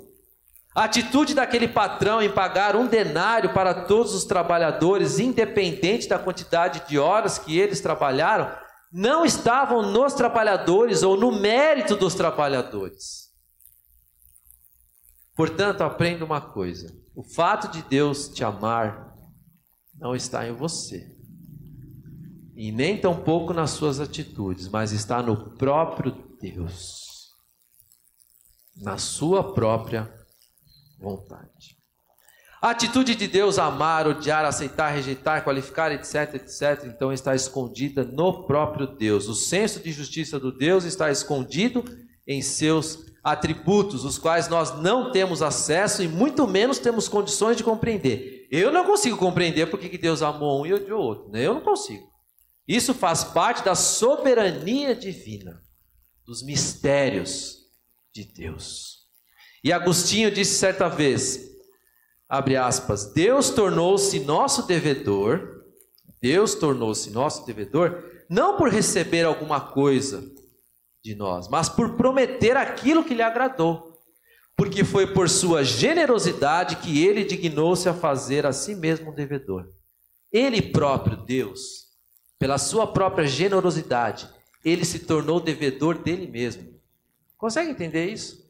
A 0.75 0.85
atitude 0.85 1.35
daquele 1.35 1.67
patrão 1.67 2.23
em 2.23 2.31
pagar 2.31 2.77
um 2.77 2.87
denário 2.87 3.53
para 3.53 3.75
todos 3.75 4.15
os 4.15 4.25
trabalhadores, 4.25 5.19
independente 5.19 6.09
da 6.09 6.21
quantidade 6.21 6.89
de 6.89 6.99
horas 6.99 7.37
que 7.37 7.59
eles 7.59 7.81
trabalharam, 7.81 8.49
não 8.92 9.24
estavam 9.24 9.83
nos 9.83 10.14
trabalhadores 10.14 11.03
ou 11.03 11.16
no 11.16 11.33
mérito 11.33 11.96
dos 11.96 12.14
trabalhadores. 12.14 13.29
Portanto, 15.35 15.83
aprenda 15.83 16.24
uma 16.24 16.40
coisa: 16.40 16.92
o 17.14 17.22
fato 17.22 17.70
de 17.70 17.83
Deus 17.83 18.29
te 18.29 18.42
amar 18.42 19.14
não 19.94 20.14
está 20.14 20.46
em 20.46 20.53
você, 20.53 21.16
e 22.57 22.72
nem 22.72 23.01
tampouco 23.01 23.53
nas 23.53 23.70
suas 23.70 24.01
atitudes, 24.01 24.68
mas 24.68 24.92
está 24.92 25.22
no 25.22 25.57
próprio 25.57 26.12
Deus, 26.40 27.35
na 28.77 28.98
sua 28.98 29.53
própria 29.55 30.12
vontade. 30.98 31.78
A 32.61 32.71
atitude 32.71 33.14
de 33.14 33.29
Deus 33.29 33.57
amar, 33.57 34.09
odiar, 34.09 34.44
aceitar, 34.44 34.90
rejeitar, 34.90 35.44
qualificar, 35.44 35.92
etc, 35.92 36.35
etc, 36.35 36.87
então 36.87 37.12
está 37.12 37.35
escondida 37.35 38.05
no 38.05 38.47
próprio 38.47 38.87
Deus. 38.87 39.29
O 39.29 39.35
senso 39.35 39.81
de 39.81 39.92
justiça 39.92 40.40
do 40.40 40.51
Deus 40.51 40.85
está 40.85 41.09
escondido 41.09 41.85
em 42.27 42.42
seus 42.42 43.07
atributos, 43.23 44.05
os 44.05 44.18
quais 44.18 44.49
nós 44.49 44.81
não 44.81 45.12
temos 45.12 45.40
acesso 45.40 46.03
e 46.03 46.09
muito 46.09 46.49
menos 46.49 46.81
temos 46.81 47.09
condições 47.09 47.57
de 47.57 47.62
compreender. 47.62 48.49
Eu 48.51 48.73
não 48.73 48.85
consigo 48.85 49.16
compreender 49.16 49.66
porque 49.66 49.88
que 49.88 49.99
Deus 49.99 50.21
amou 50.21 50.62
um 50.62 50.66
e 50.66 50.75
odiou 50.75 51.01
outro, 51.01 51.31
né? 51.31 51.47
eu 51.47 51.55
não 51.55 51.61
consigo. 51.61 52.09
Isso 52.66 52.92
faz 52.92 53.23
parte 53.23 53.64
da 53.64 53.75
soberania 53.75 54.94
divina, 54.94 55.61
dos 56.27 56.42
mistérios 56.42 57.57
de 58.12 58.25
Deus. 58.25 58.99
E 59.62 59.73
Agostinho 59.73 60.31
disse 60.31 60.55
certa 60.55 60.88
vez, 60.88 61.48
abre 62.29 62.57
aspas, 62.57 63.12
Deus 63.12 63.51
tornou-se 63.51 64.21
nosso 64.21 64.67
devedor, 64.67 65.64
Deus 66.21 66.55
tornou-se 66.55 67.11
nosso 67.11 67.47
devedor, 67.47 68.05
não 68.29 68.57
por 68.57 68.69
receber 68.69 69.25
alguma 69.25 69.61
coisa, 69.61 70.23
de 71.03 71.14
nós, 71.14 71.49
mas 71.49 71.69
por 71.69 71.97
prometer 71.97 72.57
aquilo 72.57 73.05
que 73.05 73.14
lhe 73.14 73.23
agradou. 73.23 73.97
Porque 74.57 74.85
foi 74.85 75.07
por 75.07 75.29
sua 75.29 75.64
generosidade 75.64 76.77
que 76.77 77.07
ele 77.07 77.25
dignou-se 77.25 77.88
a 77.88 77.95
fazer 77.95 78.45
a 78.45 78.53
si 78.53 78.75
mesmo 78.75 79.11
um 79.11 79.14
devedor. 79.14 79.69
Ele 80.33 80.61
próprio, 80.61 81.17
Deus, 81.17 81.87
pela 82.38 82.59
sua 82.59 82.87
própria 82.87 83.27
generosidade, 83.27 84.29
ele 84.64 84.85
se 84.85 85.01
tornou 85.01 85.41
devedor 85.41 85.99
dele 85.99 86.27
mesmo. 86.27 86.79
Consegue 87.37 87.71
entender 87.71 88.07
isso? 88.07 88.48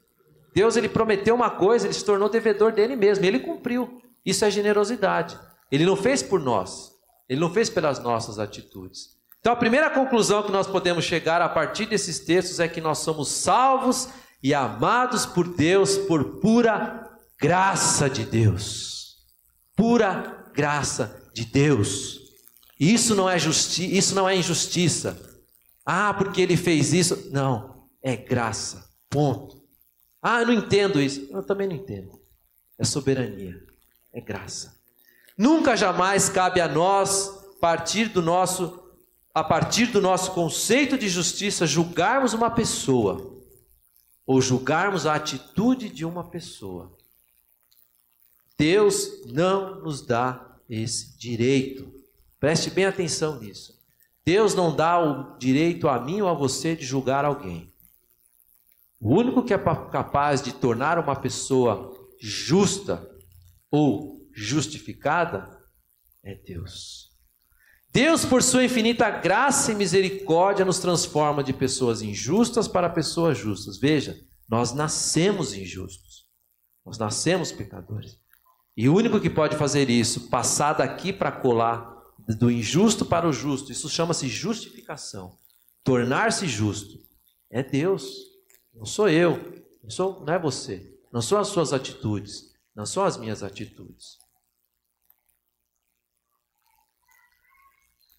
Deus 0.54 0.76
ele 0.76 0.88
prometeu 0.88 1.34
uma 1.34 1.50
coisa, 1.50 1.86
ele 1.86 1.94
se 1.94 2.04
tornou 2.04 2.28
devedor 2.28 2.72
dele 2.72 2.96
mesmo, 2.96 3.24
ele 3.24 3.40
cumpriu. 3.40 4.00
Isso 4.24 4.44
é 4.44 4.50
generosidade. 4.50 5.38
Ele 5.70 5.84
não 5.84 5.96
fez 5.96 6.22
por 6.22 6.40
nós, 6.40 6.92
ele 7.28 7.40
não 7.40 7.52
fez 7.52 7.68
pelas 7.68 7.98
nossas 7.98 8.38
atitudes. 8.38 9.18
Então, 9.40 9.52
a 9.52 9.56
primeira 9.56 9.88
conclusão 9.88 10.42
que 10.42 10.50
nós 10.50 10.66
podemos 10.66 11.04
chegar 11.04 11.40
a 11.40 11.48
partir 11.48 11.86
desses 11.86 12.18
textos 12.20 12.58
é 12.58 12.66
que 12.66 12.80
nós 12.80 12.98
somos 12.98 13.28
salvos 13.28 14.08
e 14.42 14.52
amados 14.52 15.24
por 15.24 15.46
Deus 15.48 15.96
por 15.96 16.40
pura 16.40 17.08
graça 17.40 18.10
de 18.10 18.24
Deus. 18.24 19.16
Pura 19.76 20.50
graça 20.54 21.30
de 21.32 21.44
Deus. 21.44 22.18
Isso 22.78 23.14
não 23.14 23.28
é 23.28 23.38
justi 23.38 23.96
isso 23.96 24.14
não 24.14 24.28
é 24.28 24.36
injustiça. 24.36 25.18
Ah, 25.84 26.12
porque 26.12 26.40
ele 26.40 26.56
fez 26.56 26.92
isso. 26.92 27.30
Não, 27.30 27.86
é 28.02 28.16
graça. 28.16 28.84
Ponto. 29.08 29.57
Ah, 30.22 30.40
eu 30.40 30.46
não 30.46 30.54
entendo 30.54 31.00
isso. 31.00 31.28
Eu 31.30 31.42
também 31.42 31.68
não 31.68 31.76
entendo. 31.76 32.20
É 32.78 32.84
soberania. 32.84 33.62
É 34.12 34.20
graça. 34.20 34.76
Nunca 35.36 35.76
jamais 35.76 36.28
cabe 36.28 36.60
a 36.60 36.68
nós 36.68 37.38
partir 37.60 38.08
do 38.08 38.22
nosso 38.22 38.84
a 39.34 39.44
partir 39.44 39.86
do 39.86 40.00
nosso 40.00 40.32
conceito 40.32 40.98
de 40.98 41.08
justiça, 41.08 41.64
julgarmos 41.64 42.32
uma 42.32 42.50
pessoa 42.50 43.38
ou 44.26 44.40
julgarmos 44.40 45.06
a 45.06 45.14
atitude 45.14 45.88
de 45.88 46.04
uma 46.04 46.24
pessoa. 46.28 46.92
Deus 48.58 49.24
não 49.26 49.80
nos 49.80 50.04
dá 50.04 50.58
esse 50.68 51.16
direito. 51.16 51.88
Preste 52.40 52.68
bem 52.68 52.84
atenção 52.84 53.38
nisso. 53.38 53.78
Deus 54.24 54.54
não 54.56 54.74
dá 54.74 54.98
o 54.98 55.38
direito 55.38 55.88
a 55.88 56.00
mim 56.00 56.20
ou 56.20 56.28
a 56.28 56.34
você 56.34 56.74
de 56.74 56.84
julgar 56.84 57.24
alguém. 57.24 57.72
O 59.00 59.16
único 59.16 59.44
que 59.44 59.54
é 59.54 59.58
capaz 59.58 60.42
de 60.42 60.52
tornar 60.52 60.98
uma 60.98 61.14
pessoa 61.14 61.92
justa 62.20 63.08
ou 63.70 64.18
justificada 64.34 65.58
é 66.24 66.34
Deus. 66.34 67.08
Deus, 67.92 68.24
por 68.24 68.42
sua 68.42 68.64
infinita 68.64 69.08
graça 69.08 69.72
e 69.72 69.74
misericórdia, 69.74 70.64
nos 70.64 70.78
transforma 70.78 71.42
de 71.42 71.52
pessoas 71.52 72.02
injustas 72.02 72.68
para 72.68 72.88
pessoas 72.88 73.38
justas. 73.38 73.78
Veja, 73.78 74.16
nós 74.48 74.72
nascemos 74.72 75.54
injustos. 75.54 76.26
Nós 76.84 76.98
nascemos 76.98 77.52
pecadores. 77.52 78.16
E 78.76 78.88
o 78.88 78.94
único 78.94 79.20
que 79.20 79.30
pode 79.30 79.56
fazer 79.56 79.90
isso, 79.90 80.28
passar 80.28 80.74
daqui 80.74 81.12
para 81.12 81.32
colar, 81.32 81.96
do 82.38 82.50
injusto 82.50 83.04
para 83.04 83.28
o 83.28 83.32
justo, 83.32 83.72
isso 83.72 83.88
chama-se 83.88 84.28
justificação. 84.28 85.36
Tornar-se 85.82 86.46
justo 86.46 86.98
é 87.50 87.62
Deus. 87.62 88.27
Não 88.78 88.86
sou 88.86 89.08
eu, 89.08 89.36
não, 89.82 89.90
sou, 89.90 90.24
não 90.24 90.32
é 90.32 90.38
você, 90.38 90.96
não 91.12 91.20
são 91.20 91.38
as 91.40 91.48
suas 91.48 91.72
atitudes, 91.72 92.54
não 92.74 92.86
são 92.86 93.04
as 93.04 93.16
minhas 93.16 93.42
atitudes. 93.42 94.16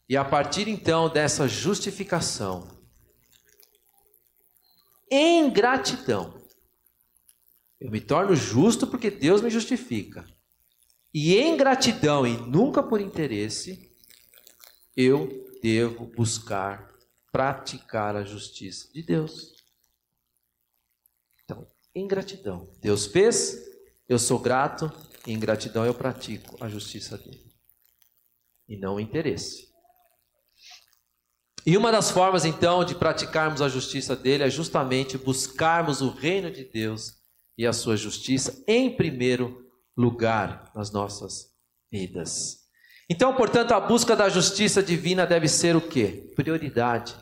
E 0.07 0.17
a 0.17 0.25
partir 0.25 0.67
então 0.67 1.07
dessa 1.07 1.47
justificação, 1.47 2.67
em 5.09 5.49
gratidão, 5.49 6.45
eu 7.79 7.89
me 7.89 8.01
torno 8.01 8.35
justo 8.35 8.85
porque 8.85 9.09
Deus 9.09 9.41
me 9.41 9.49
justifica. 9.49 10.27
E 11.13 11.37
em 11.37 11.55
gratidão 11.55 12.27
e 12.27 12.35
nunca 12.35 12.83
por 12.83 12.99
interesse, 12.99 13.95
eu 14.95 15.47
devo 15.61 16.05
buscar 16.05 16.93
praticar 17.31 18.15
a 18.15 18.23
justiça 18.23 18.91
de 18.91 19.01
Deus. 19.01 19.58
Em 21.99 22.07
gratidão. 22.07 22.65
Deus 22.79 23.07
fez, 23.07 23.57
eu 24.07 24.17
sou 24.17 24.39
grato, 24.39 24.89
e 25.27 25.33
em 25.33 25.37
gratidão 25.37 25.85
eu 25.85 25.93
pratico 25.93 26.55
a 26.63 26.69
justiça 26.69 27.17
dele. 27.17 27.43
E 28.69 28.77
não 28.77 28.95
o 28.95 28.99
interesse. 29.01 29.67
E 31.65 31.75
uma 31.75 31.91
das 31.91 32.09
formas, 32.09 32.45
então, 32.45 32.85
de 32.85 32.95
praticarmos 32.95 33.61
a 33.61 33.67
justiça 33.67 34.15
dele 34.15 34.43
é 34.43 34.49
justamente 34.49 35.17
buscarmos 35.17 35.99
o 35.99 36.09
reino 36.09 36.49
de 36.49 36.63
Deus 36.63 37.15
e 37.57 37.67
a 37.67 37.73
sua 37.73 37.97
justiça 37.97 38.63
em 38.65 38.95
primeiro 38.95 39.69
lugar 39.97 40.71
nas 40.73 40.91
nossas 40.91 41.51
vidas. 41.91 42.59
Então, 43.09 43.35
portanto, 43.35 43.73
a 43.73 43.79
busca 43.81 44.15
da 44.15 44.29
justiça 44.29 44.81
divina 44.81 45.27
deve 45.27 45.49
ser 45.49 45.75
o 45.75 45.81
quê? 45.81 46.31
Prioridade 46.33 47.13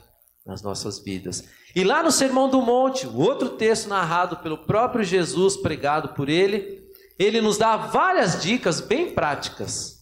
nas 0.45 0.61
nossas 0.61 0.99
vidas. 0.99 1.43
E 1.77 1.83
lá 1.83 2.01
no 2.01 2.11
Sermão 2.11 2.49
do 2.49 2.59
Monte, 2.59 3.05
outro 3.05 3.49
texto 3.49 3.87
narrado 3.87 4.37
pelo 4.37 4.57
próprio 4.57 5.05
Jesus, 5.05 5.55
pregado 5.55 6.09
por 6.09 6.27
ele, 6.27 6.81
ele 7.19 7.39
nos 7.39 7.55
dá 7.55 7.77
várias 7.77 8.41
dicas 8.41 8.81
bem 8.81 9.11
práticas 9.11 9.99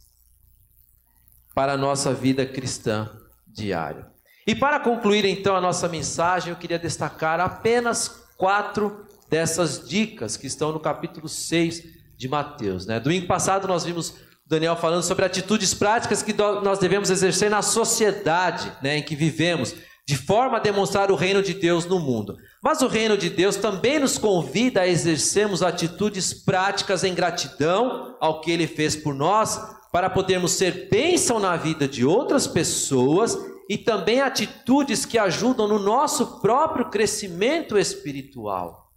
para 1.53 1.73
a 1.73 1.77
nossa 1.77 2.13
vida 2.13 2.45
cristã 2.45 3.09
diária. 3.45 4.09
E 4.47 4.55
para 4.55 4.79
concluir 4.79 5.25
então 5.25 5.53
a 5.53 5.59
nossa 5.59 5.89
mensagem, 5.89 6.51
eu 6.51 6.55
queria 6.55 6.79
destacar 6.79 7.41
apenas 7.41 8.23
quatro 8.38 9.05
dessas 9.29 9.85
dicas 9.85 10.38
que 10.38 10.47
estão 10.47 10.71
no 10.71 10.79
capítulo 10.79 11.27
6 11.27 11.83
de 12.15 12.29
Mateus. 12.29 12.85
Né? 12.85 13.01
Domingo 13.01 13.27
passado 13.27 13.67
nós 13.67 13.83
vimos 13.83 14.15
Daniel 14.47 14.77
falando 14.77 15.03
sobre 15.03 15.25
atitudes 15.25 15.73
práticas 15.73 16.23
que 16.23 16.31
nós 16.31 16.79
devemos 16.79 17.09
exercer 17.09 17.49
na 17.49 17.61
sociedade 17.61 18.71
né, 18.81 18.99
em 18.99 19.03
que 19.03 19.13
vivemos. 19.13 19.75
De 20.08 20.15
forma 20.15 20.58
a 20.58 20.62
demonstrar 20.62 21.10
o 21.10 21.15
reino 21.15 21.41
de 21.41 21.54
Deus 21.54 21.86
no 21.86 22.00
mundo. 22.00 22.38
Mas 22.62 22.82
o 22.82 22.88
reino 22.88 23.18
de 23.18 23.30
Deus 23.30 23.56
também 23.56 24.00
nos 24.00 24.18
convida 24.18 24.82
a 24.82 24.88
exercermos 24.88 25.63
atitudes 25.63 26.34
práticas 26.34 27.04
em 27.04 27.15
gratidão 27.15 28.15
ao 28.20 28.41
que 28.41 28.52
ele 28.52 28.68
fez 28.68 28.96
por 28.96 29.15
nós, 29.15 29.60
para 29.91 30.10
podermos 30.10 30.52
ser 30.52 30.89
bênção 30.89 31.39
na 31.39 31.56
vida 31.56 31.88
de 31.88 32.06
outras 32.06 32.46
pessoas 32.46 33.38
e 33.70 33.78
também 33.78 34.22
atitudes 34.22 35.06
que 35.06 35.18
ajudam 35.18 35.68
no 35.68 35.80
nosso 35.80 36.39
próprio 36.39 36.89
crescimento 36.89 37.78
espiritual. 37.78 38.91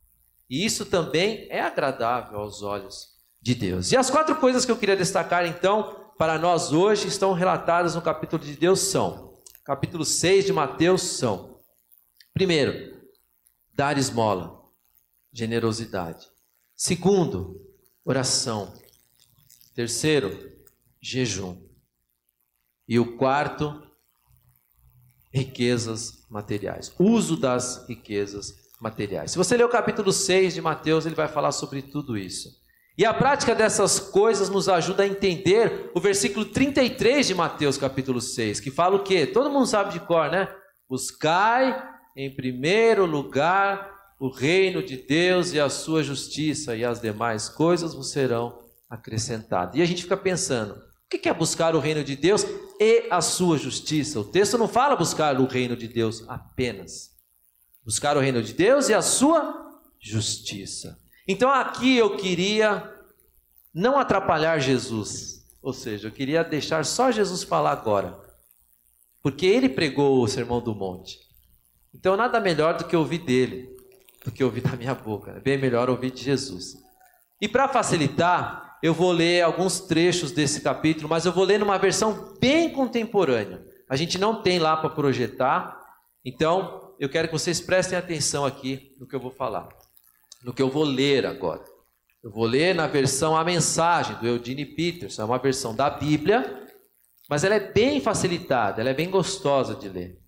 E 0.50 0.64
isso 0.64 0.84
também 0.84 1.46
é 1.50 1.60
agradável 1.60 2.40
aos 2.40 2.62
olhos 2.62 3.06
de 3.40 3.54
Deus. 3.54 3.92
E 3.92 3.96
as 3.96 4.10
quatro 4.10 4.36
coisas 4.36 4.64
que 4.64 4.72
eu 4.72 4.76
queria 4.76 4.96
destacar 4.96 5.46
então 5.46 5.94
para 6.18 6.38
nós 6.38 6.72
hoje 6.72 7.06
estão 7.06 7.32
relatadas 7.32 7.94
no 7.94 8.02
capítulo 8.02 8.42
de 8.42 8.56
Deus 8.56 8.80
são, 8.80 9.27
capítulo 9.68 10.02
6 10.02 10.46
de 10.46 10.52
Mateus 10.54 11.02
são. 11.02 11.60
Primeiro, 12.32 13.02
dar 13.74 13.98
esmola, 13.98 14.62
generosidade. 15.30 16.26
Segundo, 16.74 17.60
oração. 18.02 18.72
Terceiro, 19.74 20.58
jejum. 21.02 21.62
E 22.88 22.98
o 22.98 23.18
quarto, 23.18 23.86
riquezas 25.30 26.24
materiais. 26.30 26.90
Uso 26.98 27.36
das 27.36 27.86
riquezas 27.86 28.72
materiais. 28.80 29.32
Se 29.32 29.36
você 29.36 29.54
ler 29.54 29.64
o 29.64 29.68
capítulo 29.68 30.14
6 30.14 30.54
de 30.54 30.62
Mateus, 30.62 31.04
ele 31.04 31.14
vai 31.14 31.28
falar 31.28 31.52
sobre 31.52 31.82
tudo 31.82 32.16
isso. 32.16 32.58
E 32.98 33.06
a 33.06 33.14
prática 33.14 33.54
dessas 33.54 34.00
coisas 34.00 34.50
nos 34.50 34.68
ajuda 34.68 35.04
a 35.04 35.06
entender 35.06 35.88
o 35.94 36.00
versículo 36.00 36.44
33 36.44 37.28
de 37.28 37.32
Mateus, 37.32 37.78
capítulo 37.78 38.20
6, 38.20 38.58
que 38.58 38.72
fala 38.72 38.96
o 38.96 39.04
quê? 39.04 39.24
Todo 39.24 39.48
mundo 39.48 39.66
sabe 39.66 39.92
de 39.92 40.00
cor, 40.00 40.28
né? 40.28 40.52
Buscai 40.90 41.80
em 42.16 42.34
primeiro 42.34 43.06
lugar 43.06 43.88
o 44.18 44.28
reino 44.28 44.82
de 44.82 44.96
Deus 44.96 45.52
e 45.52 45.60
a 45.60 45.70
sua 45.70 46.02
justiça, 46.02 46.74
e 46.74 46.84
as 46.84 47.00
demais 47.00 47.48
coisas 47.48 47.94
vos 47.94 48.10
serão 48.10 48.58
acrescentadas. 48.90 49.76
E 49.76 49.82
a 49.82 49.84
gente 49.84 50.02
fica 50.02 50.16
pensando, 50.16 50.74
o 50.74 51.08
que 51.08 51.28
é 51.28 51.32
buscar 51.32 51.76
o 51.76 51.78
reino 51.78 52.02
de 52.02 52.16
Deus 52.16 52.44
e 52.80 53.06
a 53.12 53.20
sua 53.20 53.58
justiça? 53.58 54.18
O 54.18 54.24
texto 54.24 54.58
não 54.58 54.66
fala 54.66 54.96
buscar 54.96 55.40
o 55.40 55.46
reino 55.46 55.76
de 55.76 55.86
Deus 55.86 56.24
apenas. 56.26 57.10
Buscar 57.84 58.16
o 58.16 58.20
reino 58.20 58.42
de 58.42 58.54
Deus 58.54 58.88
e 58.88 58.94
a 58.94 59.02
sua 59.02 59.70
justiça. 60.00 60.98
Então 61.30 61.50
aqui 61.50 61.94
eu 61.94 62.16
queria 62.16 62.90
não 63.74 63.98
atrapalhar 63.98 64.58
Jesus, 64.58 65.46
ou 65.60 65.74
seja, 65.74 66.08
eu 66.08 66.12
queria 66.12 66.42
deixar 66.42 66.86
só 66.86 67.10
Jesus 67.10 67.42
falar 67.42 67.72
agora, 67.72 68.18
porque 69.22 69.44
ele 69.44 69.68
pregou 69.68 70.22
o 70.22 70.26
sermão 70.26 70.58
do 70.58 70.74
monte. 70.74 71.18
Então 71.94 72.16
nada 72.16 72.40
melhor 72.40 72.78
do 72.78 72.84
que 72.84 72.96
ouvir 72.96 73.18
dele, 73.18 73.68
do 74.24 74.32
que 74.32 74.42
ouvir 74.42 74.62
da 74.62 74.74
minha 74.74 74.94
boca. 74.94 75.32
É 75.32 75.40
bem 75.40 75.58
melhor 75.58 75.90
ouvir 75.90 76.12
de 76.12 76.24
Jesus. 76.24 76.78
E 77.42 77.46
para 77.46 77.68
facilitar, 77.68 78.78
eu 78.82 78.94
vou 78.94 79.12
ler 79.12 79.42
alguns 79.42 79.80
trechos 79.80 80.32
desse 80.32 80.62
capítulo, 80.62 81.10
mas 81.10 81.26
eu 81.26 81.32
vou 81.32 81.44
ler 81.44 81.58
numa 81.58 81.76
versão 81.76 82.34
bem 82.40 82.72
contemporânea. 82.72 83.62
A 83.86 83.96
gente 83.96 84.16
não 84.16 84.42
tem 84.42 84.58
lá 84.58 84.78
para 84.78 84.88
projetar, 84.88 85.78
então 86.24 86.94
eu 86.98 87.08
quero 87.10 87.28
que 87.28 87.34
vocês 87.34 87.60
prestem 87.60 87.98
atenção 87.98 88.46
aqui 88.46 88.96
no 88.98 89.06
que 89.06 89.14
eu 89.14 89.20
vou 89.20 89.30
falar 89.30 89.68
no 90.42 90.52
que 90.52 90.62
eu 90.62 90.70
vou 90.70 90.84
ler 90.84 91.26
agora. 91.26 91.64
Eu 92.22 92.30
vou 92.30 92.44
ler 92.44 92.74
na 92.74 92.86
versão 92.86 93.36
A 93.36 93.44
Mensagem, 93.44 94.16
do 94.16 94.26
Eugene 94.26 94.64
Peterson, 94.64 95.22
é 95.22 95.24
uma 95.24 95.38
versão 95.38 95.74
da 95.74 95.88
Bíblia, 95.88 96.66
mas 97.28 97.44
ela 97.44 97.54
é 97.54 97.72
bem 97.72 98.00
facilitada, 98.00 98.80
ela 98.80 98.90
é 98.90 98.94
bem 98.94 99.10
gostosa 99.10 99.74
de 99.74 99.88
ler. 99.88 100.18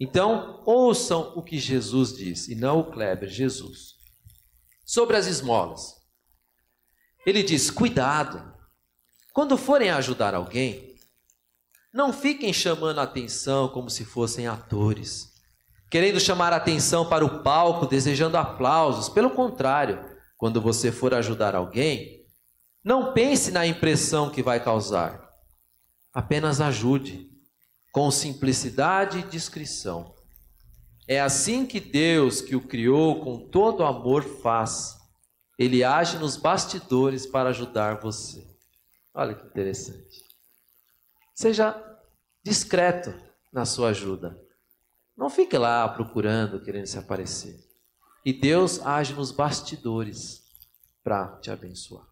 Então, 0.00 0.62
ouçam 0.66 1.32
o 1.34 1.42
que 1.42 1.58
Jesus 1.58 2.16
diz, 2.16 2.48
e 2.48 2.54
não 2.54 2.80
o 2.80 2.90
Kleber, 2.90 3.28
Jesus. 3.28 3.94
Sobre 4.84 5.16
as 5.16 5.26
esmolas. 5.26 5.94
Ele 7.26 7.42
diz: 7.42 7.70
cuidado, 7.70 8.54
quando 9.32 9.56
forem 9.56 9.90
ajudar 9.90 10.34
alguém, 10.34 10.96
não 11.92 12.12
fiquem 12.12 12.52
chamando 12.52 13.00
a 13.00 13.02
atenção 13.02 13.68
como 13.68 13.90
se 13.90 14.04
fossem 14.04 14.46
atores 14.46 15.37
querendo 15.90 16.20
chamar 16.20 16.52
atenção 16.52 17.08
para 17.08 17.24
o 17.24 17.42
palco, 17.42 17.86
desejando 17.86 18.36
aplausos. 18.36 19.08
Pelo 19.08 19.30
contrário, 19.30 20.04
quando 20.36 20.60
você 20.60 20.92
for 20.92 21.14
ajudar 21.14 21.54
alguém, 21.54 22.24
não 22.84 23.12
pense 23.12 23.50
na 23.50 23.66
impressão 23.66 24.30
que 24.30 24.42
vai 24.42 24.62
causar. 24.62 25.28
Apenas 26.12 26.60
ajude, 26.60 27.28
com 27.92 28.10
simplicidade 28.10 29.18
e 29.18 29.22
discrição. 29.22 30.14
É 31.06 31.20
assim 31.20 31.66
que 31.66 31.80
Deus, 31.80 32.40
que 32.40 32.54
o 32.54 32.60
criou 32.60 33.24
com 33.24 33.48
todo 33.48 33.84
amor, 33.84 34.22
faz. 34.22 34.96
Ele 35.58 35.82
age 35.82 36.18
nos 36.18 36.36
bastidores 36.36 37.26
para 37.26 37.48
ajudar 37.48 38.00
você. 38.00 38.46
Olha 39.14 39.34
que 39.34 39.46
interessante. 39.46 40.22
Seja 41.34 41.74
discreto 42.44 43.12
na 43.52 43.64
sua 43.64 43.88
ajuda. 43.88 44.47
Não 45.18 45.28
fique 45.28 45.58
lá 45.58 45.88
procurando, 45.88 46.60
querendo 46.60 46.86
se 46.86 46.96
aparecer. 46.96 47.58
E 48.24 48.32
Deus 48.32 48.80
age 48.86 49.14
nos 49.14 49.32
bastidores 49.32 50.44
para 51.02 51.36
te 51.40 51.50
abençoar. 51.50 52.06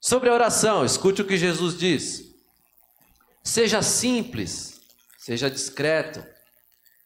Sobre 0.00 0.30
a 0.30 0.34
oração, 0.34 0.84
escute 0.84 1.22
o 1.22 1.26
que 1.26 1.36
Jesus 1.36 1.76
diz. 1.76 2.32
Seja 3.42 3.82
simples, 3.82 4.80
seja 5.18 5.50
discreto. 5.50 6.24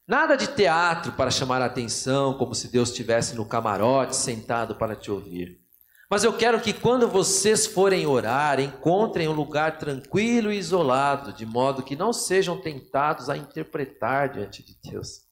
Nada 0.06 0.36
de 0.36 0.48
teatro 0.48 1.12
para 1.12 1.30
chamar 1.30 1.62
a 1.62 1.66
atenção, 1.66 2.36
como 2.36 2.54
se 2.54 2.68
Deus 2.68 2.90
estivesse 2.90 3.34
no 3.34 3.46
camarote 3.46 4.14
sentado 4.14 4.74
para 4.74 4.94
te 4.94 5.10
ouvir. 5.10 5.63
Mas 6.10 6.22
eu 6.22 6.32
quero 6.32 6.60
que 6.60 6.72
quando 6.72 7.08
vocês 7.08 7.66
forem 7.66 8.06
orar, 8.06 8.60
encontrem 8.60 9.26
um 9.26 9.32
lugar 9.32 9.78
tranquilo 9.78 10.52
e 10.52 10.58
isolado, 10.58 11.32
de 11.32 11.46
modo 11.46 11.82
que 11.82 11.96
não 11.96 12.12
sejam 12.12 12.60
tentados 12.60 13.30
a 13.30 13.36
interpretar 13.36 14.28
diante 14.28 14.62
de 14.62 14.76
Deus. 14.90 15.22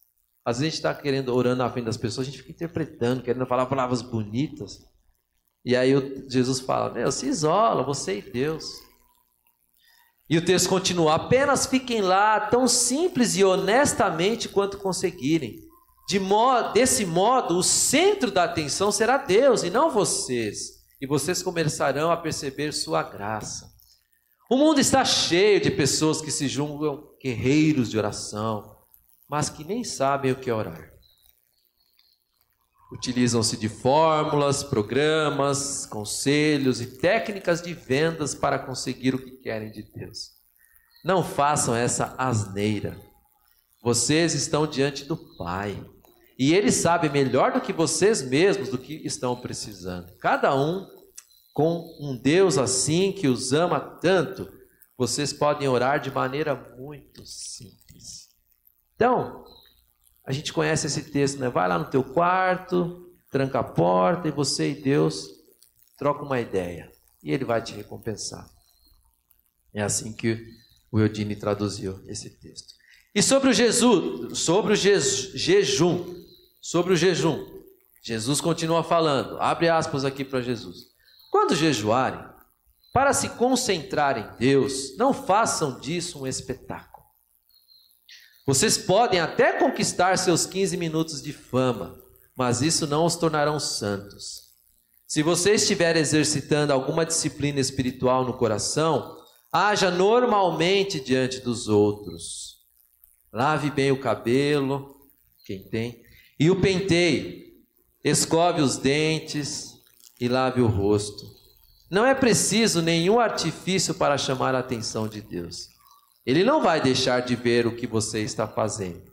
Às 0.44 0.58
vezes 0.58 0.60
a 0.60 0.64
gente 0.64 0.74
está 0.74 0.94
querendo, 0.94 1.34
orando 1.34 1.62
na 1.62 1.70
frente 1.70 1.84
das 1.84 1.96
pessoas, 1.96 2.26
a 2.26 2.30
gente 2.30 2.40
fica 2.40 2.52
interpretando, 2.52 3.22
querendo 3.22 3.46
falar 3.46 3.66
palavras 3.66 4.02
bonitas. 4.02 4.80
E 5.64 5.76
aí 5.76 5.92
Jesus 6.28 6.58
fala: 6.60 6.92
Meu, 6.92 7.12
se 7.12 7.26
isola, 7.26 7.84
você 7.84 8.18
e 8.18 8.22
Deus. 8.22 8.64
E 10.28 10.38
o 10.38 10.44
texto 10.44 10.68
continua: 10.68 11.14
apenas 11.14 11.66
fiquem 11.66 12.00
lá 12.00 12.40
tão 12.40 12.66
simples 12.66 13.36
e 13.36 13.44
honestamente 13.44 14.48
quanto 14.48 14.78
conseguirem 14.78 15.60
de 16.12 16.20
modo, 16.20 16.74
desse 16.74 17.06
modo, 17.06 17.56
o 17.56 17.62
centro 17.62 18.30
da 18.30 18.44
atenção 18.44 18.92
será 18.92 19.16
Deus 19.16 19.62
e 19.62 19.70
não 19.70 19.90
vocês. 19.90 20.84
E 21.00 21.06
vocês 21.06 21.42
começarão 21.42 22.10
a 22.10 22.18
perceber 22.18 22.74
sua 22.74 23.02
graça. 23.02 23.72
O 24.50 24.58
mundo 24.58 24.78
está 24.78 25.06
cheio 25.06 25.58
de 25.58 25.70
pessoas 25.70 26.20
que 26.20 26.30
se 26.30 26.48
julgam 26.48 27.02
guerreiros 27.18 27.90
de 27.90 27.96
oração, 27.96 28.76
mas 29.26 29.48
que 29.48 29.64
nem 29.64 29.82
sabem 29.82 30.32
o 30.32 30.36
que 30.36 30.50
é 30.50 30.54
orar. 30.54 30.92
Utilizam-se 32.92 33.56
de 33.56 33.70
fórmulas, 33.70 34.62
programas, 34.62 35.86
conselhos 35.86 36.82
e 36.82 36.98
técnicas 36.98 37.62
de 37.62 37.72
vendas 37.72 38.34
para 38.34 38.58
conseguir 38.58 39.14
o 39.14 39.18
que 39.18 39.30
querem 39.38 39.72
de 39.72 39.82
Deus. 39.82 40.32
Não 41.02 41.24
façam 41.24 41.74
essa 41.74 42.14
asneira. 42.18 43.00
Vocês 43.82 44.34
estão 44.34 44.66
diante 44.66 45.06
do 45.06 45.16
Pai. 45.38 45.82
E 46.42 46.52
Ele 46.52 46.72
sabe 46.72 47.08
melhor 47.08 47.52
do 47.52 47.60
que 47.60 47.72
vocês 47.72 48.20
mesmos 48.20 48.68
do 48.68 48.76
que 48.76 48.94
estão 49.06 49.36
precisando. 49.36 50.12
Cada 50.16 50.52
um 50.56 50.84
com 51.54 51.96
um 52.00 52.20
Deus 52.20 52.58
assim 52.58 53.12
que 53.12 53.28
os 53.28 53.52
ama 53.52 53.78
tanto, 53.78 54.52
vocês 54.98 55.32
podem 55.32 55.68
orar 55.68 56.00
de 56.00 56.10
maneira 56.10 56.56
muito 56.76 57.24
simples. 57.24 58.30
Então, 58.96 59.44
a 60.26 60.32
gente 60.32 60.52
conhece 60.52 60.88
esse 60.88 61.12
texto, 61.12 61.38
né? 61.38 61.48
Vai 61.48 61.68
lá 61.68 61.78
no 61.78 61.88
teu 61.88 62.02
quarto, 62.02 63.08
tranca 63.30 63.60
a 63.60 63.64
porta 63.64 64.26
e 64.26 64.32
você 64.32 64.72
e 64.72 64.82
Deus 64.82 65.28
troca 65.96 66.24
uma 66.24 66.40
ideia. 66.40 66.90
E 67.22 67.30
Ele 67.30 67.44
vai 67.44 67.62
te 67.62 67.72
recompensar. 67.72 68.50
É 69.72 69.80
assim 69.80 70.12
que 70.12 70.44
o 70.90 70.98
Eudine 70.98 71.36
traduziu 71.36 72.02
esse 72.08 72.30
texto. 72.30 72.74
E 73.14 73.22
sobre 73.22 73.50
o 73.50 73.52
Jesus, 73.52 74.40
sobre 74.40 74.72
o 74.72 74.76
jejum, 74.76 76.20
sobre 76.62 76.92
o 76.92 76.96
jejum, 76.96 77.44
Jesus 78.04 78.40
continua 78.40 78.84
falando, 78.84 79.36
abre 79.40 79.68
aspas 79.68 80.04
aqui 80.04 80.24
para 80.24 80.40
Jesus. 80.40 80.92
Quando 81.30 81.56
jejuarem, 81.56 82.24
para 82.92 83.12
se 83.12 83.30
concentrar 83.30 84.16
em 84.16 84.36
Deus, 84.38 84.96
não 84.96 85.12
façam 85.12 85.80
disso 85.80 86.22
um 86.22 86.26
espetáculo. 86.26 87.04
Vocês 88.46 88.78
podem 88.78 89.20
até 89.20 89.58
conquistar 89.58 90.16
seus 90.18 90.46
15 90.46 90.76
minutos 90.76 91.20
de 91.20 91.32
fama, 91.32 92.00
mas 92.36 92.62
isso 92.62 92.86
não 92.86 93.06
os 93.06 93.16
tornarão 93.16 93.58
santos. 93.58 94.52
Se 95.06 95.22
você 95.22 95.54
estiver 95.54 95.96
exercitando 95.96 96.72
alguma 96.72 97.04
disciplina 97.04 97.60
espiritual 97.60 98.24
no 98.24 98.34
coração, 98.34 99.16
haja 99.52 99.90
normalmente 99.90 101.00
diante 101.00 101.40
dos 101.40 101.68
outros. 101.68 102.58
Lave 103.32 103.70
bem 103.70 103.92
o 103.92 104.00
cabelo, 104.00 104.96
Quem 105.44 105.68
tem? 105.68 106.01
E 106.42 106.50
o 106.50 106.60
penteie, 106.60 107.54
escove 108.02 108.62
os 108.62 108.76
dentes 108.76 109.76
e 110.20 110.26
lave 110.26 110.60
o 110.60 110.66
rosto. 110.66 111.24
Não 111.88 112.04
é 112.04 112.16
preciso 112.16 112.82
nenhum 112.82 113.20
artifício 113.20 113.94
para 113.94 114.18
chamar 114.18 114.52
a 114.52 114.58
atenção 114.58 115.06
de 115.06 115.20
Deus. 115.20 115.68
Ele 116.26 116.42
não 116.42 116.60
vai 116.60 116.80
deixar 116.80 117.20
de 117.20 117.36
ver 117.36 117.64
o 117.64 117.76
que 117.76 117.86
você 117.86 118.22
está 118.22 118.48
fazendo. 118.48 119.12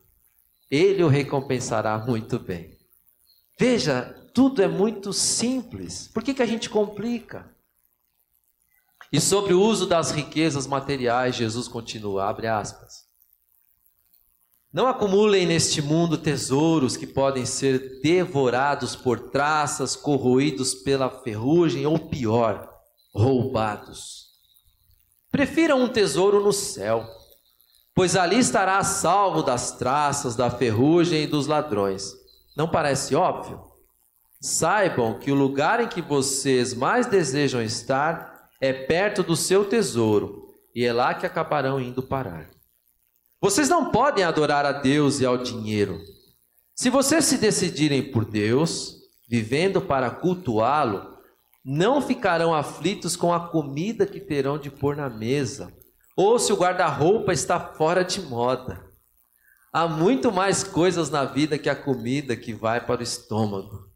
Ele 0.72 1.04
o 1.04 1.08
recompensará 1.08 2.00
muito 2.00 2.40
bem. 2.40 2.76
Veja, 3.60 4.06
tudo 4.34 4.64
é 4.64 4.68
muito 4.68 5.14
simples. 5.14 6.08
Por 6.08 6.24
que, 6.24 6.34
que 6.34 6.42
a 6.42 6.48
gente 6.48 6.68
complica? 6.68 7.48
E 9.14 9.22
sobre 9.22 9.54
o 9.54 9.62
uso 9.62 9.86
das 9.86 10.10
riquezas 10.10 10.66
materiais, 10.66 11.36
Jesus 11.36 11.68
continua, 11.68 12.28
abre 12.28 12.48
aspas. 12.48 13.09
Não 14.72 14.88
acumulem 14.88 15.48
neste 15.48 15.82
mundo 15.82 16.16
tesouros 16.16 16.96
que 16.96 17.08
podem 17.08 17.44
ser 17.44 18.00
devorados 18.02 18.96
por 18.96 19.32
traças, 19.32 19.96
corroídos 19.96 20.76
pela 20.76 21.10
ferrugem 21.10 21.88
ou 21.88 21.98
pior, 21.98 22.70
roubados. 23.12 24.28
Prefiram 25.32 25.82
um 25.82 25.88
tesouro 25.88 26.40
no 26.44 26.54
céu, 26.54 27.04
pois 27.96 28.16
ali 28.16 28.38
estará 28.38 28.84
salvo 28.84 29.42
das 29.42 29.72
traças, 29.72 30.36
da 30.36 30.52
ferrugem 30.52 31.24
e 31.24 31.28
dos 31.28 31.48
ladrões. 31.48 32.14
Não 32.56 32.68
parece 32.70 33.16
óbvio? 33.16 33.64
Saibam 34.40 35.18
que 35.18 35.32
o 35.32 35.36
lugar 35.36 35.80
em 35.80 35.88
que 35.88 36.02
vocês 36.02 36.76
mais 36.76 37.08
desejam 37.08 37.62
estar 37.64 38.50
é 38.62 38.72
perto 38.72 39.24
do 39.24 39.36
seu 39.36 39.66
tesouro, 39.66 40.46
e 40.76 40.86
é 40.86 40.94
lá 40.94 41.16
que 41.16 41.26
acabarão 41.26 41.82
indo 41.82 42.04
parar. 42.04 42.59
Vocês 43.42 43.70
não 43.70 43.90
podem 43.90 44.24
adorar 44.24 44.66
a 44.66 44.74
Deus 44.74 45.22
e 45.22 45.26
ao 45.26 45.38
dinheiro. 45.38 46.02
Se 46.76 46.90
vocês 46.90 47.24
se 47.26 47.38
decidirem 47.38 48.12
por 48.12 48.26
Deus, 48.26 48.96
vivendo 49.30 49.82
para 49.82 50.10
cultuá-lo, 50.10 51.18
não 51.64 52.02
ficarão 52.02 52.54
aflitos 52.54 53.16
com 53.16 53.34
a 53.34 53.48
comida 53.48 54.06
que 54.06 54.20
terão 54.20 54.58
de 54.58 54.70
pôr 54.70 54.96
na 54.96 55.10
mesa, 55.10 55.74
ou 56.18 56.38
se 56.38 56.52
o 56.52 56.58
guarda-roupa 56.58 57.32
está 57.32 57.60
fora 57.60 58.04
de 58.04 58.22
moda. 58.22 58.84
Há 59.72 59.88
muito 59.88 60.32
mais 60.32 60.64
coisas 60.64 61.10
na 61.10 61.24
vida 61.24 61.58
que 61.58 61.70
a 61.70 61.76
comida 61.76 62.36
que 62.36 62.54
vai 62.54 62.86
para 62.86 63.00
o 63.00 63.04
estômago. 63.04 63.88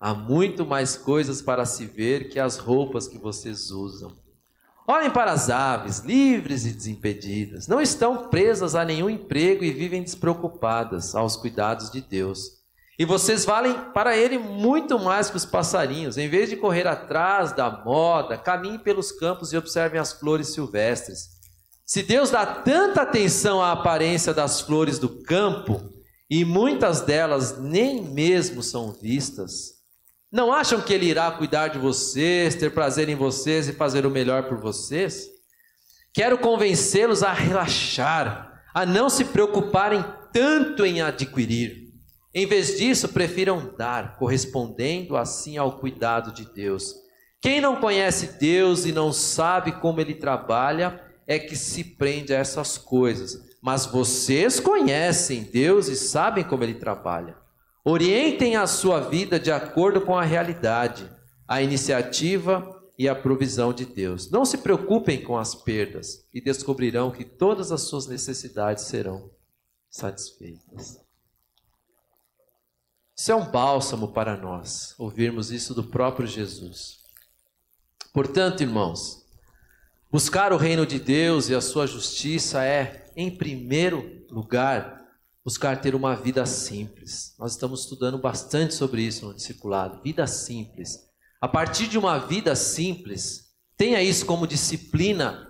Há 0.00 0.14
muito 0.14 0.64
mais 0.64 0.96
coisas 0.96 1.42
para 1.42 1.66
se 1.66 1.84
ver 1.84 2.30
que 2.30 2.38
as 2.38 2.56
roupas 2.56 3.08
que 3.08 3.18
vocês 3.18 3.70
usam. 3.70 4.16
Olhem 4.90 5.10
para 5.10 5.32
as 5.32 5.50
aves, 5.50 5.98
livres 5.98 6.64
e 6.64 6.72
desimpedidas. 6.72 7.68
Não 7.68 7.78
estão 7.78 8.28
presas 8.28 8.74
a 8.74 8.86
nenhum 8.86 9.10
emprego 9.10 9.62
e 9.62 9.70
vivem 9.70 10.02
despreocupadas 10.02 11.14
aos 11.14 11.36
cuidados 11.36 11.90
de 11.90 12.00
Deus. 12.00 12.52
E 12.98 13.04
vocês 13.04 13.44
valem 13.44 13.74
para 13.92 14.16
Ele 14.16 14.38
muito 14.38 14.98
mais 14.98 15.28
que 15.28 15.36
os 15.36 15.44
passarinhos. 15.44 16.16
Em 16.16 16.26
vez 16.26 16.48
de 16.48 16.56
correr 16.56 16.86
atrás 16.86 17.52
da 17.52 17.70
moda, 17.70 18.38
caminhem 18.38 18.78
pelos 18.78 19.12
campos 19.12 19.52
e 19.52 19.58
observem 19.58 20.00
as 20.00 20.14
flores 20.14 20.54
silvestres. 20.54 21.36
Se 21.84 22.02
Deus 22.02 22.30
dá 22.30 22.46
tanta 22.46 23.02
atenção 23.02 23.62
à 23.62 23.72
aparência 23.72 24.32
das 24.32 24.62
flores 24.62 24.98
do 24.98 25.22
campo, 25.22 25.82
e 26.30 26.46
muitas 26.46 27.02
delas 27.02 27.58
nem 27.58 28.02
mesmo 28.02 28.62
são 28.62 28.92
vistas, 28.92 29.77
não 30.30 30.52
acham 30.52 30.80
que 30.80 30.92
Ele 30.92 31.06
irá 31.06 31.30
cuidar 31.30 31.68
de 31.68 31.78
vocês, 31.78 32.54
ter 32.54 32.70
prazer 32.70 33.08
em 33.08 33.14
vocês 33.14 33.66
e 33.68 33.72
fazer 33.72 34.04
o 34.04 34.10
melhor 34.10 34.44
por 34.44 34.58
vocês? 34.58 35.26
Quero 36.12 36.36
convencê-los 36.36 37.22
a 37.22 37.32
relaxar, 37.32 38.62
a 38.74 38.84
não 38.84 39.08
se 39.08 39.24
preocuparem 39.24 40.04
tanto 40.32 40.84
em 40.84 41.00
adquirir. 41.00 41.88
Em 42.34 42.46
vez 42.46 42.76
disso, 42.76 43.08
prefiram 43.08 43.74
dar, 43.76 44.18
correspondendo 44.18 45.16
assim 45.16 45.56
ao 45.56 45.78
cuidado 45.78 46.30
de 46.32 46.44
Deus. 46.44 46.94
Quem 47.40 47.60
não 47.60 47.76
conhece 47.76 48.38
Deus 48.38 48.84
e 48.84 48.92
não 48.92 49.12
sabe 49.12 49.72
como 49.80 50.00
Ele 50.00 50.14
trabalha, 50.14 51.00
é 51.26 51.38
que 51.38 51.56
se 51.56 51.82
prende 51.82 52.34
a 52.34 52.38
essas 52.38 52.76
coisas. 52.76 53.38
Mas 53.62 53.86
vocês 53.86 54.60
conhecem 54.60 55.44
Deus 55.44 55.88
e 55.88 55.96
sabem 55.96 56.44
como 56.44 56.64
Ele 56.64 56.74
trabalha. 56.74 57.37
Orientem 57.90 58.54
a 58.54 58.66
sua 58.66 59.00
vida 59.00 59.40
de 59.40 59.50
acordo 59.50 60.02
com 60.02 60.14
a 60.14 60.22
realidade, 60.22 61.10
a 61.48 61.62
iniciativa 61.62 62.78
e 62.98 63.08
a 63.08 63.14
provisão 63.14 63.72
de 63.72 63.86
Deus. 63.86 64.30
Não 64.30 64.44
se 64.44 64.58
preocupem 64.58 65.24
com 65.24 65.38
as 65.38 65.54
perdas 65.54 66.22
e 66.34 66.38
descobrirão 66.38 67.10
que 67.10 67.24
todas 67.24 67.72
as 67.72 67.80
suas 67.80 68.06
necessidades 68.06 68.84
serão 68.84 69.30
satisfeitas. 69.88 71.00
Isso 73.16 73.32
é 73.32 73.34
um 73.34 73.50
bálsamo 73.50 74.08
para 74.08 74.36
nós, 74.36 74.94
ouvirmos 74.98 75.50
isso 75.50 75.72
do 75.74 75.82
próprio 75.82 76.26
Jesus. 76.26 76.98
Portanto, 78.12 78.60
irmãos, 78.62 79.24
buscar 80.12 80.52
o 80.52 80.58
reino 80.58 80.84
de 80.84 81.00
Deus 81.00 81.48
e 81.48 81.54
a 81.54 81.62
sua 81.62 81.86
justiça 81.86 82.62
é, 82.62 83.06
em 83.16 83.34
primeiro 83.34 84.26
lugar, 84.30 85.07
buscar 85.44 85.80
ter 85.80 85.94
uma 85.94 86.14
vida 86.14 86.44
simples. 86.46 87.34
Nós 87.38 87.52
estamos 87.52 87.80
estudando 87.80 88.18
bastante 88.18 88.74
sobre 88.74 89.02
isso 89.02 89.26
no 89.26 89.34
discipulado. 89.34 90.02
Vida 90.02 90.26
simples. 90.26 90.98
A 91.40 91.48
partir 91.48 91.86
de 91.86 91.98
uma 91.98 92.18
vida 92.18 92.54
simples, 92.54 93.48
tenha 93.76 94.02
isso 94.02 94.26
como 94.26 94.46
disciplina 94.46 95.48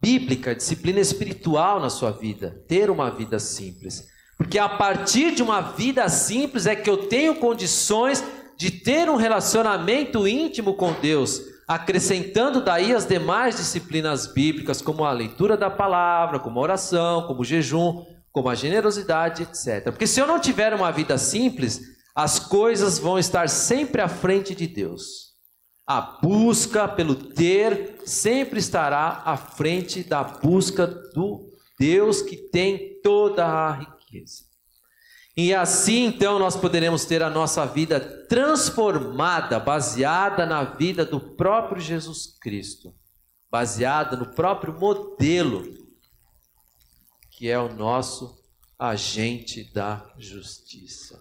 bíblica, 0.00 0.54
disciplina 0.54 1.00
espiritual 1.00 1.80
na 1.80 1.90
sua 1.90 2.10
vida. 2.10 2.62
Ter 2.68 2.90
uma 2.90 3.10
vida 3.10 3.38
simples. 3.38 4.06
Porque 4.36 4.58
a 4.58 4.68
partir 4.68 5.34
de 5.34 5.42
uma 5.42 5.60
vida 5.60 6.08
simples 6.08 6.66
é 6.66 6.76
que 6.76 6.88
eu 6.88 7.08
tenho 7.08 7.36
condições 7.36 8.22
de 8.56 8.70
ter 8.70 9.08
um 9.08 9.16
relacionamento 9.16 10.26
íntimo 10.26 10.74
com 10.74 10.92
Deus, 10.92 11.40
acrescentando 11.66 12.62
daí 12.62 12.94
as 12.94 13.06
demais 13.06 13.56
disciplinas 13.56 14.32
bíblicas, 14.32 14.80
como 14.80 15.04
a 15.04 15.12
leitura 15.12 15.56
da 15.56 15.70
palavra, 15.70 16.38
como 16.38 16.58
a 16.58 16.62
oração, 16.62 17.26
como 17.26 17.40
o 17.40 17.44
jejum, 17.44 18.04
como 18.36 18.50
a 18.50 18.54
generosidade, 18.54 19.44
etc. 19.44 19.84
Porque 19.84 20.06
se 20.06 20.20
eu 20.20 20.26
não 20.26 20.38
tiver 20.38 20.74
uma 20.74 20.92
vida 20.92 21.16
simples, 21.16 21.80
as 22.14 22.38
coisas 22.38 22.98
vão 22.98 23.18
estar 23.18 23.48
sempre 23.48 24.02
à 24.02 24.08
frente 24.08 24.54
de 24.54 24.66
Deus. 24.66 25.32
A 25.86 26.02
busca 26.02 26.86
pelo 26.86 27.14
ter 27.14 27.96
sempre 28.04 28.58
estará 28.58 29.22
à 29.24 29.38
frente 29.38 30.04
da 30.04 30.22
busca 30.22 30.86
do 30.86 31.50
Deus 31.78 32.20
que 32.20 32.36
tem 32.36 33.00
toda 33.02 33.46
a 33.46 33.72
riqueza. 33.72 34.42
E 35.34 35.54
assim 35.54 36.04
então 36.04 36.38
nós 36.38 36.54
poderemos 36.56 37.06
ter 37.06 37.22
a 37.22 37.30
nossa 37.30 37.64
vida 37.64 37.98
transformada, 38.28 39.58
baseada 39.58 40.44
na 40.44 40.62
vida 40.62 41.06
do 41.06 41.18
próprio 41.18 41.80
Jesus 41.80 42.36
Cristo, 42.38 42.94
baseada 43.50 44.14
no 44.14 44.26
próprio 44.34 44.78
modelo 44.78 45.85
que 47.36 47.50
é 47.50 47.58
o 47.58 47.72
nosso 47.72 48.42
agente 48.78 49.62
da 49.72 50.10
justiça. 50.18 51.18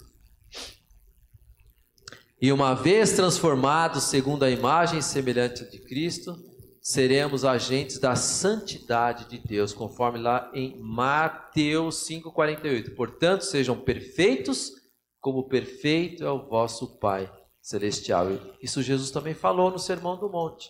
E 2.41 2.51
uma 2.51 2.73
vez 2.73 3.13
transformados 3.13 4.05
segundo 4.05 4.43
a 4.43 4.49
imagem 4.49 5.01
semelhante 5.01 5.69
de 5.69 5.79
Cristo, 5.79 6.37
seremos 6.81 7.43
agentes 7.43 7.99
da 7.99 8.15
santidade 8.15 9.27
de 9.27 9.39
Deus, 9.39 9.73
conforme 9.73 10.19
lá 10.19 10.49
em 10.53 10.79
Mateus 10.79 12.05
5:48. 12.07 12.95
Portanto, 12.95 13.43
sejam 13.43 13.77
perfeitos, 13.77 14.71
como 15.19 15.49
perfeito 15.49 16.23
é 16.23 16.31
o 16.31 16.47
vosso 16.47 16.97
Pai 16.97 17.29
celestial. 17.61 18.27
Isso 18.61 18.81
Jesus 18.81 19.11
também 19.11 19.33
falou 19.33 19.69
no 19.69 19.79
Sermão 19.79 20.17
do 20.17 20.29
Monte. 20.29 20.69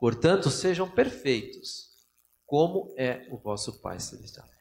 Portanto, 0.00 0.50
sejam 0.50 0.90
perfeitos, 0.90 1.90
como 2.44 2.92
é 2.96 3.28
o 3.30 3.36
vosso 3.36 3.80
Pai 3.80 4.00
celestial. 4.00 4.53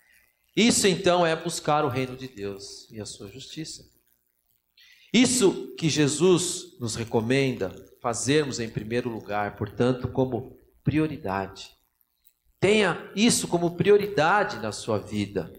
Isso 0.56 0.88
então 0.88 1.26
é 1.26 1.36
buscar 1.36 1.84
o 1.84 1.90
reino 1.90 2.16
de 2.16 2.28
Deus 2.28 2.90
e 2.92 3.02
a 3.02 3.06
sua 3.06 3.28
justiça. 3.28 3.84
Isso 5.12 5.76
que 5.76 5.90
Jesus 5.90 6.78
nos 6.80 6.96
recomenda 6.96 7.74
fazermos 8.02 8.60
em 8.60 8.70
primeiro 8.70 9.10
lugar, 9.10 9.56
portanto, 9.56 10.08
como 10.08 10.58
prioridade. 10.84 11.72
Tenha 12.60 13.12
isso 13.16 13.48
como 13.48 13.76
prioridade 13.76 14.58
na 14.58 14.72
sua 14.72 14.98
vida. 14.98 15.52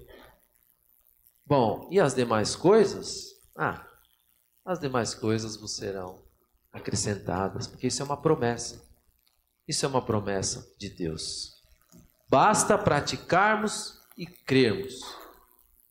Bom, 1.47 1.89
e 1.91 2.01
as 2.01 2.15
demais 2.15 2.57
coisas? 2.57 3.27
Ah, 3.57 3.87
as 4.65 4.79
demais 4.79 5.15
coisas 5.15 5.57
vos 5.57 5.77
serão 5.77 6.25
acrescentadas, 6.73 7.67
porque 7.67 7.87
isso 7.87 8.03
é 8.03 8.05
uma 8.05 8.17
promessa. 8.17 8.83
Isso 9.69 9.85
é 9.85 9.89
uma 9.89 10.03
promessa 10.03 10.67
de 10.79 10.89
Deus. 10.89 11.53
Basta 12.29 12.77
praticarmos 12.77 14.01
e 14.17 14.27
crermos. 14.27 15.01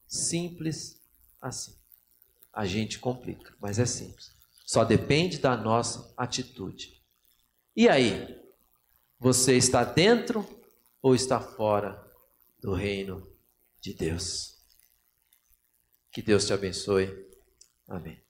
Simples 0.08 1.00
assim. 1.42 1.76
A 2.54 2.66
gente 2.66 3.00
complica, 3.00 3.56
mas 3.60 3.80
é 3.80 3.86
simples. 3.86 4.32
Só 4.66 4.84
depende 4.84 5.40
da 5.40 5.58
nossa 5.58 6.14
atitude. 6.16 7.02
E 7.76 7.90
aí? 7.90 8.42
Você 9.20 9.56
está 9.56 9.84
dentro 9.84 10.48
ou 11.02 11.16
está 11.16 11.40
fora 11.40 12.02
do 12.60 12.74
reino 12.74 13.28
de 13.80 13.94
Deus? 13.94 14.58
Que 16.12 16.22
Deus 16.22 16.46
te 16.46 16.54
abençoe. 16.54 17.10
Amém. 17.88 18.23